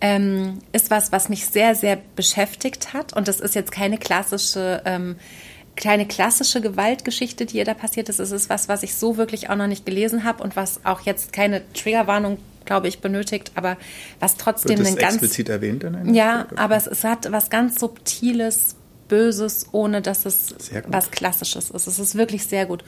[0.00, 3.12] ähm, ist was, was mich sehr, sehr beschäftigt hat.
[3.14, 5.16] Und das ist jetzt keine klassische, ähm,
[5.74, 8.18] kleine klassische Gewaltgeschichte, die ihr da passiert ist.
[8.18, 11.02] Es ist was, was ich so wirklich auch noch nicht gelesen habe und was auch
[11.02, 13.76] jetzt keine Triggerwarnung glaube ich, benötigt, aber
[14.18, 17.78] was trotzdem Wird das ganz explizit erwähnt in Ja, aber es, es, hat was ganz
[17.78, 18.74] subtiles,
[19.08, 20.54] Böses, ohne dass es
[20.88, 21.86] was Klassisches ist.
[21.86, 22.82] Es ist wirklich sehr gut.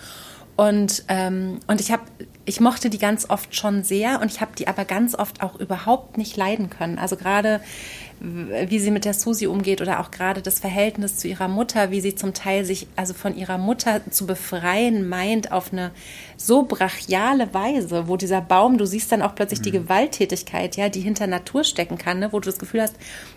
[0.58, 2.02] Und, ähm, und ich habe,
[2.44, 5.54] ich mochte die ganz oft schon sehr und ich habe die aber ganz oft auch
[5.54, 6.98] überhaupt nicht leiden können.
[6.98, 7.60] Also gerade
[8.20, 12.00] wie sie mit der Susi umgeht oder auch gerade das Verhältnis zu ihrer Mutter, wie
[12.00, 15.92] sie zum Teil sich also von ihrer Mutter zu befreien meint auf eine
[16.36, 19.64] so brachiale Weise, wo dieser Baum, du siehst dann auch plötzlich mhm.
[19.64, 22.96] die Gewalttätigkeit, ja, die hinter Natur stecken kann, ne, wo du das Gefühl hast,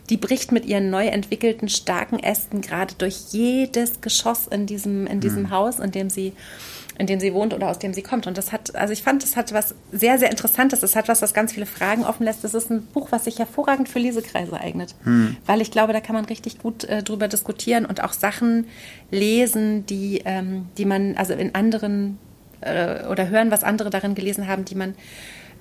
[0.10, 5.20] die bricht mit ihren neu entwickelten starken Ästen gerade durch jedes Geschoss in diesem in
[5.20, 5.52] diesem mhm.
[5.52, 6.34] Haus, in dem sie
[7.02, 8.28] in dem sie wohnt oder aus dem sie kommt.
[8.28, 10.82] Und das hat, also ich fand, das hat was sehr, sehr Interessantes.
[10.82, 12.44] Das hat was, was ganz viele Fragen offen lässt.
[12.44, 14.71] Das ist ein Buch, was sich hervorragend für Lesekreise eignet.
[15.04, 15.38] Hm.
[15.46, 18.68] Weil ich glaube, da kann man richtig gut äh, drüber diskutieren und auch Sachen
[19.10, 22.18] lesen, die, ähm, die man, also in anderen
[22.62, 24.96] äh, oder hören, was andere darin gelesen haben, die man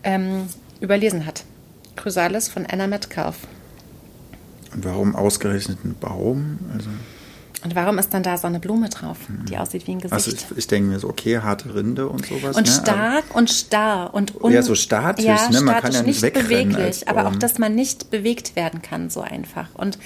[0.02, 0.46] ähm,
[0.80, 1.44] überlesen hat.
[1.96, 3.46] Chrysalis von Anna Metcalf.
[4.72, 6.58] Und warum ausgerechnet ein Baum?
[6.72, 6.90] Also
[7.62, 10.12] und warum ist dann da so eine Blume drauf, die aussieht wie ein Gesicht?
[10.14, 12.56] Also ich, ich denke mir so, okay, harte Rinde und sowas.
[12.56, 12.72] und ne?
[12.72, 15.60] stark und starr und un Ja, so statisch, ja, ne?
[15.60, 19.20] Man kann ja nicht nicht beweglich, aber auch, dass man nicht bewegt werden kann so
[19.20, 19.68] einfach.
[19.74, 19.98] Und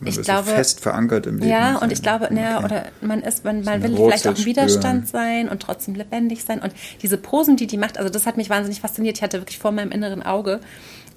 [0.00, 1.48] Man ich glaube, fest verankert im Leben.
[1.50, 1.90] ja, und sein.
[1.92, 2.64] ich glaube, naja, Okay.
[2.66, 6.60] oder man ist, man, man will vielleicht auch im Widerstand sein und trotzdem lebendig sein.
[6.60, 9.16] Und diese Posen, die die macht, also das hat mich wahnsinnig fasziniert.
[9.18, 10.60] Ich hatte wirklich vor meinem inneren Auge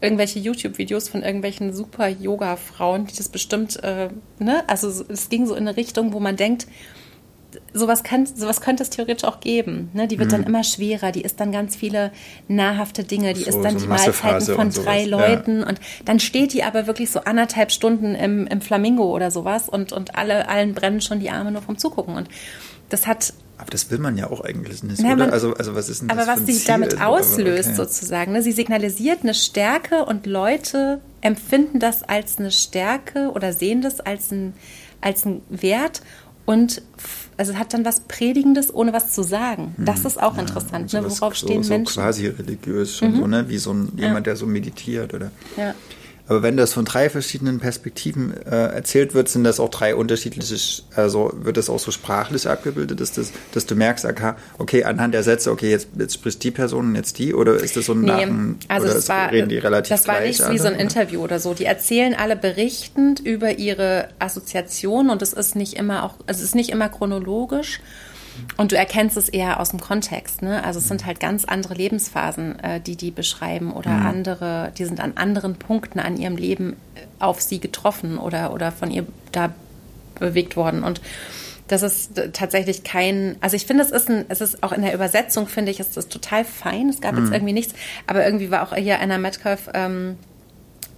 [0.01, 5.45] irgendwelche YouTube-Videos von irgendwelchen super Yoga-Frauen, die das bestimmt, äh, ne, also so- es ging
[5.45, 6.67] so in eine Richtung, wo man denkt,
[7.73, 9.89] sowas, kann, sowas könnte es theoretisch auch geben.
[9.93, 10.07] Ne?
[10.07, 12.11] Die wird dann immer schwerer, die isst dann ganz viele
[12.47, 13.43] nahrhafte Dinge, die Mhm.
[13.45, 15.07] So- isst dann so die Mahlzeiten von drei ja.
[15.07, 19.67] Leuten und dann steht die aber wirklich so anderthalb Stunden im, im Flamingo oder sowas
[19.67, 22.15] und, und alle, allen brennen schon die Arme nur vom Zugucken.
[22.15, 22.29] Und
[22.89, 25.15] das hat Aber das will man ja auch eigentlich nicht, Ja, oder?
[25.17, 26.67] man- also, also was ist denn aber das was sie Ziel?
[26.67, 27.75] damit Aber auslöst, okay.
[27.75, 28.41] sozusagen, ne?
[28.41, 34.31] sie signalisiert eine Stärke und Leute empfinden das als eine Stärke oder sehen das als
[34.31, 34.53] ein,
[35.01, 36.01] als ein Wert
[36.45, 36.81] und
[37.37, 39.75] also es hat dann was Predigendes, ohne was zu sagen.
[39.77, 40.91] Das ist auch interessant.
[40.93, 40.99] Ne?
[40.99, 41.05] Hm.
[41.09, 41.99] Sowas Worauf so, stehen so Menschen?
[42.01, 42.03] Mhm.
[42.05, 43.47] quasi religiös schon so, ne?
[43.49, 45.31] Wie so ein, jemand, der so meditiert, oder?
[45.57, 45.75] Ja.
[46.29, 50.53] Aber wenn das von drei verschiedenen Perspektiven äh, erzählt wird, sind das auch drei unterschiedliche,
[50.55, 54.83] Sch- also wird das auch so sprachlich abgebildet, dass, das, dass du merkst, okay, okay,
[54.83, 57.87] anhand der Sätze, okay, jetzt, jetzt spricht die Person und jetzt die, oder ist das
[57.87, 60.43] so ein Nee, Nachen, also oder es- war, reden die relativ das war nicht wie
[60.43, 60.81] alle, so ein oder?
[60.83, 61.53] Interview oder so.
[61.55, 66.43] Die erzählen alle berichtend über ihre Assoziation und es ist nicht immer auch, also es
[66.49, 67.81] ist nicht immer chronologisch.
[68.57, 70.63] Und du erkennst es eher aus dem Kontext, ne?
[70.63, 74.05] Also es sind halt ganz andere Lebensphasen, äh, die die beschreiben oder Mhm.
[74.05, 78.71] andere, die sind an anderen Punkten an ihrem Leben äh, auf sie getroffen oder, oder
[78.71, 79.53] von ihr da
[80.19, 80.83] bewegt worden.
[80.83, 80.99] Und
[81.69, 84.81] das ist äh, tatsächlich kein, also ich finde, es ist ein, es ist auch in
[84.81, 86.89] der Übersetzung, finde ich, ist das total fein.
[86.89, 87.23] Es gab Mhm.
[87.25, 87.73] jetzt irgendwie nichts,
[88.07, 90.17] aber irgendwie war auch hier Anna Metcalf ähm,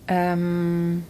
[0.08, 1.04] ähm,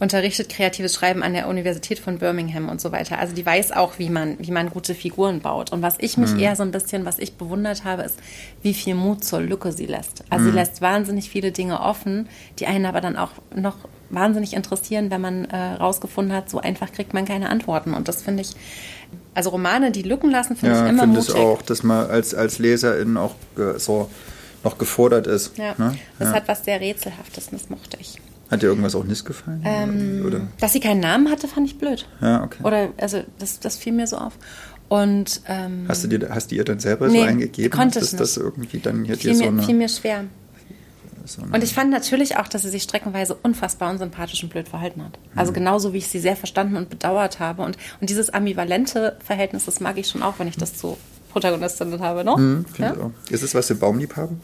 [0.00, 3.18] unterrichtet kreatives Schreiben an der Universität von Birmingham und so weiter.
[3.18, 5.70] Also die weiß auch, wie man, wie man gute Figuren baut.
[5.72, 8.18] Und was ich mich eher so ein bisschen, was ich bewundert habe, ist,
[8.62, 10.24] wie viel Mut zur Lücke sie lässt.
[10.30, 12.28] Also sie lässt wahnsinnig viele Dinge offen,
[12.58, 13.76] die einen aber dann auch noch
[14.08, 17.94] wahnsinnig interessieren, wenn man äh, rausgefunden hat, so einfach kriegt man keine Antworten.
[17.94, 18.54] Und das finde ich,
[19.34, 21.40] also Romane, die Lücken lassen, finde Ja, ich immer finde ich mutig.
[21.42, 24.10] auch, dass man als, als Leserin auch äh, so
[24.64, 25.56] noch gefordert ist.
[25.58, 25.96] Ja, Ne?
[26.18, 26.34] das ja.
[26.34, 28.18] hat was sehr Rätselhaftes das mochte ich.
[28.50, 29.62] Hat dir irgendwas auch nicht gefallen?
[29.64, 30.40] Ähm, Oder?
[30.58, 32.06] Dass sie keinen Namen hatte, fand ich blöd.
[32.20, 32.62] Ja, okay.
[32.64, 34.32] Oder, also, das, das fiel mir so auf.
[34.88, 38.16] Und ähm, Hast du dir, hast du ihr dann selber Nee, so eingegeben, konnte dass
[38.16, 40.24] das irgendwie dann hier fiel, so mir, eine, fiel mir schwer.
[41.26, 44.68] so eine Und ich fand natürlich auch, dass sie sich streckenweise unfassbar unsympathisch und blöd
[44.68, 45.16] verhalten hat.
[45.32, 45.38] Mhm.
[45.38, 47.62] Also genauso, wie ich sie sehr verstanden und bedauert habe.
[47.62, 50.98] Und, und dieses ambivalente Verhältnis, das mag ich schon auch, wenn ich das zu
[51.30, 52.34] Protagonistinnen habe, ne?
[52.34, 53.10] Hm, finde ja?
[53.30, 54.40] Ist es was für Baumliebhaben?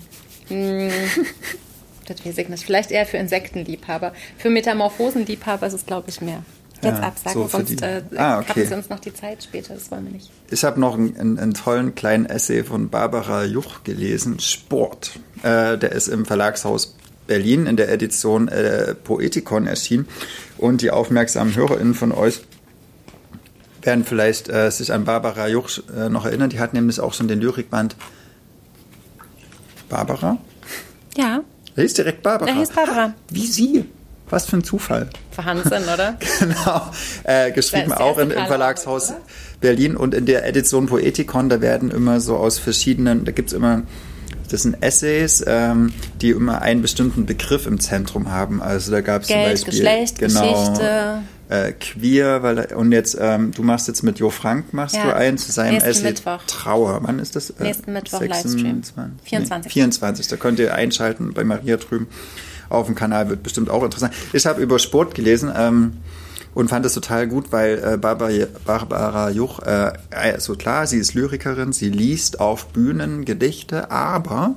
[2.09, 2.65] Ich nicht.
[2.65, 4.13] Vielleicht eher für Insektenliebhaber.
[4.39, 6.43] Für Metamorphosenliebhaber ist es, glaube ich, mehr.
[6.83, 8.47] Jetzt Ja, absagen, so sonst äh, Ah, okay.
[8.49, 9.75] kappen sie uns noch die Zeit später.
[9.75, 10.31] Das wollen wir nicht.
[10.51, 15.19] Ich habe noch einen, einen, einen tollen kleinen Essay von Barbara Juch gelesen, Sport.
[15.43, 16.97] Äh, der ist im Verlagshaus
[17.27, 20.07] Berlin in der Edition äh, Poetikon erschienen.
[20.59, 22.41] Und die aufmerksamen HörerInnen von euch
[23.83, 26.51] werden vielleicht äh, sich an Barbara Juch äh, noch erinnern.
[26.51, 27.97] Die hat nämlich auch schon den Lyrikband
[29.89, 30.37] Barbara?
[31.17, 31.43] Ja,
[31.77, 32.51] Er hieß direkt Barbara.
[32.51, 33.15] Er hieß Barbara.
[33.31, 33.85] Wie sie?
[34.29, 35.09] Was für ein Zufall.
[35.37, 36.17] Wahnsinn, oder?
[36.41, 36.91] Genau.
[37.25, 39.23] Äh, geschrieben auch im Karla Verlagshaus Arbeit,
[39.61, 43.53] Berlin und in der Edition Poetikon, da werden immer so aus verschiedenen, da gibt es
[43.53, 43.83] immer,
[44.51, 48.61] das sind Essays, ähm, die immer einen bestimmten Begriff im Zentrum haben.
[48.63, 51.23] Also da gab es zum Beispiel Geschlecht, Geschichte.
[51.49, 55.15] Äh, queer, weil und jetzt ähm, du machst jetzt mit Jo Frank machst Ja, du
[55.15, 56.41] eins zu seinem nächsten Essay Mittwoch.
[56.47, 56.99] Trauer.
[57.03, 57.51] Wann ist das?
[57.51, 58.83] Äh, Nächsten Mittwoch Livestream.
[58.83, 59.23] 26?
[59.25, 59.67] 24.
[59.67, 60.29] Nee, 24.
[60.29, 62.09] Da könnt ihr einschalten bei Maria drüben
[62.69, 64.13] auf dem Kanal, wird bestimmt auch interessant.
[64.33, 65.99] Ich habe über Sport gelesen ähm,
[66.55, 68.33] und fand es total gut, weil äh, Barbara,
[68.65, 74.57] Barbara Juch, äh, also klar, sie ist Lyrikerin, sie liest auf Bühnen Gedichte, aber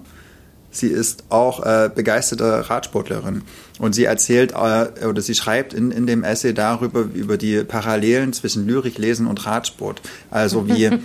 [0.71, 3.43] sie ist auch äh, begeisterte Radsportlerin.
[3.79, 8.33] Und sie erzählt äh, oder sie schreibt in, in dem Essay darüber, über die Parallelen
[8.33, 10.01] zwischen Lyriklesen und Radsport.
[10.29, 10.91] Also wie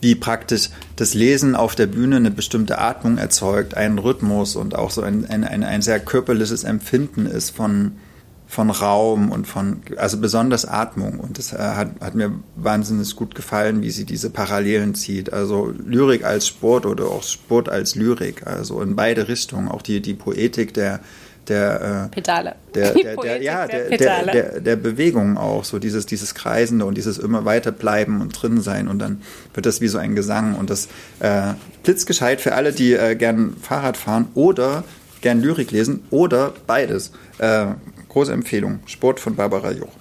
[0.00, 4.90] wie praktisch das Lesen auf der Bühne eine bestimmte Atmung erzeugt, einen Rhythmus und auch
[4.90, 7.92] so ein, ein, ein, ein sehr körperliches Empfinden ist von,
[8.46, 11.18] von Raum und von, also besonders Atmung.
[11.18, 15.32] Und das äh, hat, hat mir wahnsinnig gut gefallen, wie sie diese Parallelen zieht.
[15.32, 18.46] Also Lyrik als Sport oder auch Sport als Lyrik.
[18.46, 19.68] Also in beide Richtungen.
[19.68, 21.00] Auch die, die Poetik der,
[21.48, 22.54] der, äh, Pedale.
[22.74, 24.32] der, der, der, ja, der, der, Pedale.
[24.32, 28.60] der, der Bewegung auch, so dieses, dieses Kreisende und dieses immer weiter bleiben und drin
[28.60, 29.22] sein und dann
[29.54, 30.88] wird das wie so ein Gesang und das
[31.20, 34.84] äh, blitzgescheit für alle, die äh, gern Fahrrad fahren oder
[35.20, 37.12] gern Lyrik lesen oder beides.
[37.38, 37.66] Äh,
[38.16, 38.80] große Empfehlung.
[38.86, 39.92] Sport von Barbara Joch.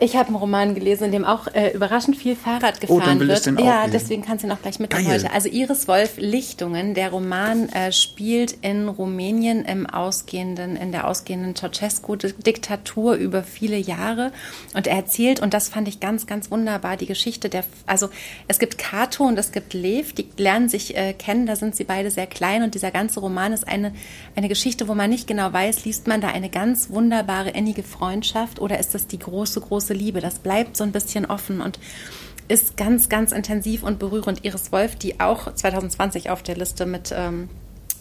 [0.00, 3.18] Ich habe einen Roman gelesen, in dem auch äh, überraschend viel Fahrrad gefahren oh, dann
[3.18, 3.38] will wird.
[3.38, 3.92] Ich den auch ja, lesen.
[3.92, 5.32] deswegen kannst du noch gleich mitnehmen heute.
[5.32, 6.94] Also Iris Wolf Lichtungen.
[6.94, 14.30] Der Roman äh, spielt in Rumänien im ausgehenden, in der ausgehenden Ceausescu-Diktatur über viele Jahre.
[14.72, 18.08] Und er erzählt, und das fand ich ganz, ganz wunderbar, die Geschichte der, also
[18.46, 21.82] es gibt Kato und es gibt Lev, die lernen sich äh, kennen, da sind sie
[21.82, 23.92] beide sehr klein und dieser ganze Roman ist eine,
[24.36, 28.60] eine Geschichte, wo man nicht genau weiß, liest man da eine ganz wunderbare, innige Freundschaft
[28.60, 30.20] oder ist das die große, große große Liebe.
[30.20, 31.78] Das bleibt so ein bisschen offen und
[32.48, 34.44] ist ganz, ganz intensiv und berührend.
[34.44, 37.48] Iris Wolf, die auch 2020 auf der Liste mit ähm,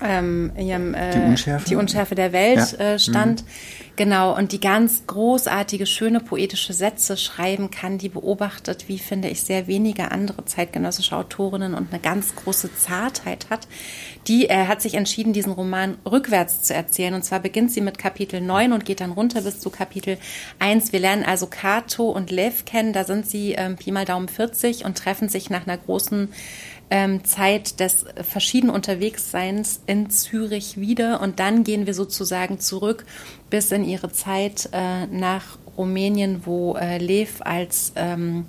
[0.01, 1.69] ähm, ihrem, äh, die, Unschärfe?
[1.69, 2.15] die, Unschärfe?
[2.15, 2.93] der Welt ja.
[2.93, 3.43] äh, stand.
[3.43, 3.47] Mhm.
[3.97, 9.41] Genau, und die ganz großartige, schöne poetische Sätze schreiben kann, die beobachtet, wie finde ich,
[9.41, 13.67] sehr wenige andere zeitgenössische Autorinnen und eine ganz große Zartheit hat.
[14.27, 17.15] Die er hat sich entschieden, diesen Roman rückwärts zu erzählen.
[17.15, 20.19] Und zwar beginnt sie mit Kapitel 9 und geht dann runter bis zu Kapitel
[20.59, 20.93] 1.
[20.93, 22.93] Wir lernen also Kato und Lev kennen.
[22.93, 26.29] Da sind sie ähm, Pi mal Daumen 40 und treffen sich nach einer großen
[26.89, 31.21] ähm, Zeit des verschiedenen Unterwegsseins in Zürich wieder.
[31.21, 33.05] Und dann gehen wir sozusagen zurück
[33.49, 38.45] bis in ihre Zeit äh, nach Rumänien, wo äh, Lev als ähm,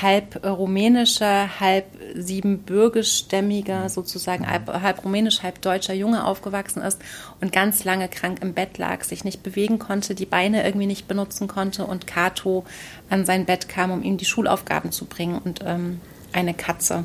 [0.00, 6.98] halb rumänischer, halb siebenbürgischstämmiger, sozusagen halb, halb, rumänisch, halb deutscher Junge aufgewachsen ist
[7.40, 11.08] und ganz lange krank im Bett lag, sich nicht bewegen konnte, die Beine irgendwie nicht
[11.08, 12.64] benutzen konnte und Kato
[13.10, 16.00] an sein Bett kam, um ihm die Schulaufgaben zu bringen und ähm,
[16.32, 17.04] eine Katze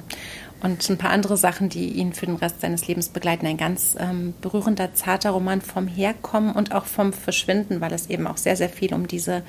[0.62, 3.46] und ein paar andere Sachen, die ihn für den Rest seines Lebens begleiten.
[3.46, 8.28] Ein ganz ähm, berührender, zarter Roman vom Herkommen und auch vom Verschwinden, weil es eben
[8.28, 9.44] auch sehr, sehr viel um diese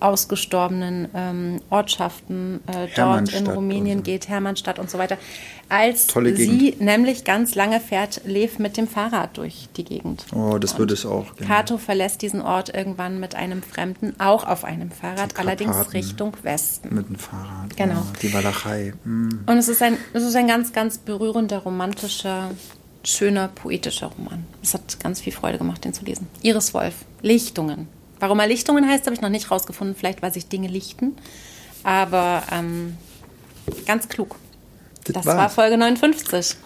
[0.00, 4.04] ausgestorbenen ähm, Ortschaften äh, dort in Rumänien so.
[4.04, 5.18] geht, Hermannstadt und so weiter.
[5.68, 10.26] Als sie nämlich ganz lange fährt, Lev mit dem Fahrrad durch die Gegend.
[10.34, 11.34] Oh, das würde es auch.
[11.36, 11.48] Genau.
[11.48, 16.94] Kato verlässt diesen Ort irgendwann mit einem Fremden, auch auf einem Fahrrad, allerdings Richtung Westen.
[16.94, 17.76] Mit dem Fahrrad.
[17.76, 18.00] Genau.
[18.00, 18.92] Oh, die Walachei.
[19.04, 19.28] Mm.
[19.46, 22.50] Und es ist, ein, es ist ein ganz, ganz berührender, romantischer,
[23.02, 24.44] schöner, poetischer Roman.
[24.62, 26.28] Es hat ganz viel Freude gemacht, den zu lesen.
[26.42, 27.88] Iris Wolf, Lichtungen.
[28.24, 29.94] Warum er Lichtungen heißt, habe ich noch nicht rausgefunden.
[29.94, 31.14] Vielleicht, weil sich Dinge lichten.
[31.82, 32.96] Aber ähm,
[33.86, 34.36] ganz klug.
[35.04, 36.56] Das, das war Folge 59.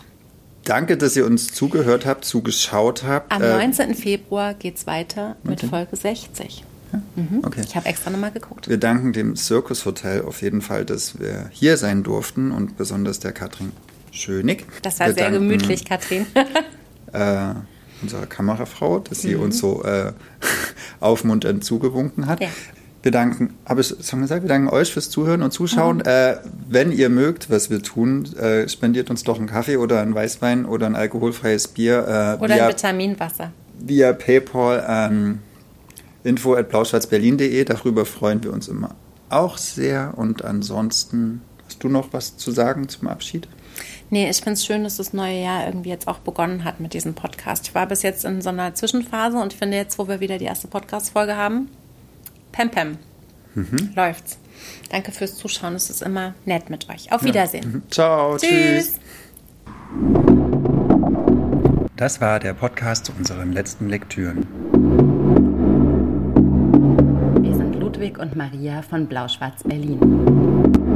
[0.62, 3.32] Danke, dass ihr uns zugehört habt, zugeschaut habt.
[3.32, 3.90] Am 19.
[3.90, 6.62] Äh, Februar geht es weiter mit Folge 60.
[6.92, 7.02] Ja?
[7.16, 7.42] Mhm.
[7.44, 7.62] Okay.
[7.66, 8.68] Ich habe extra nochmal geguckt.
[8.68, 13.18] Wir danken dem Circus Hotel auf jeden Fall, dass wir hier sein durften und besonders
[13.18, 13.72] der Katrin
[14.12, 14.64] Schönig.
[14.82, 16.24] Das war wir sehr danken, gemütlich, Katrin.
[17.12, 17.54] äh,
[18.02, 19.42] unserer Kamerafrau, dass sie mhm.
[19.42, 20.12] uns so äh,
[21.00, 22.40] aufmunternd zugewunken hat.
[22.40, 22.48] Ja.
[23.02, 25.98] Wir danken, habe ich schon gesagt, wir danken euch fürs Zuhören und Zuschauen.
[25.98, 26.02] Mhm.
[26.06, 26.36] Äh,
[26.68, 30.66] wenn ihr mögt, was wir tun, äh, spendiert uns doch einen Kaffee oder einen Weißwein
[30.66, 31.98] oder ein alkoholfreies Bier.
[32.40, 33.52] Äh, oder via, ein Vitaminwasser.
[33.78, 35.38] Via PayPal an
[36.24, 37.64] info at blauschwarzberlin.de.
[37.64, 38.96] Darüber freuen wir uns immer
[39.30, 40.14] auch sehr.
[40.16, 43.48] Und ansonsten, hast du noch was zu sagen zum Abschied?
[44.10, 46.94] Nee, ich finde es schön, dass das neue Jahr irgendwie jetzt auch begonnen hat mit
[46.94, 47.68] diesem Podcast.
[47.68, 50.38] Ich war bis jetzt in so einer Zwischenphase und ich finde jetzt, wo wir wieder
[50.38, 51.68] die erste Podcast-Folge haben,
[52.52, 52.98] Pem Pem.
[53.54, 53.90] Mhm.
[53.94, 54.38] Läuft's.
[54.90, 55.74] Danke fürs Zuschauen.
[55.74, 57.12] Es ist immer nett mit euch.
[57.12, 57.64] Auf Wiedersehen.
[57.64, 57.68] Ja.
[57.68, 57.82] Mhm.
[57.90, 58.36] Ciao.
[58.38, 58.94] Tschüss.
[58.94, 59.00] tschüss.
[61.96, 64.46] Das war der Podcast zu unseren letzten Lektüren.
[67.42, 70.87] Wir sind Ludwig und Maria von Blau-Schwarz Berlin.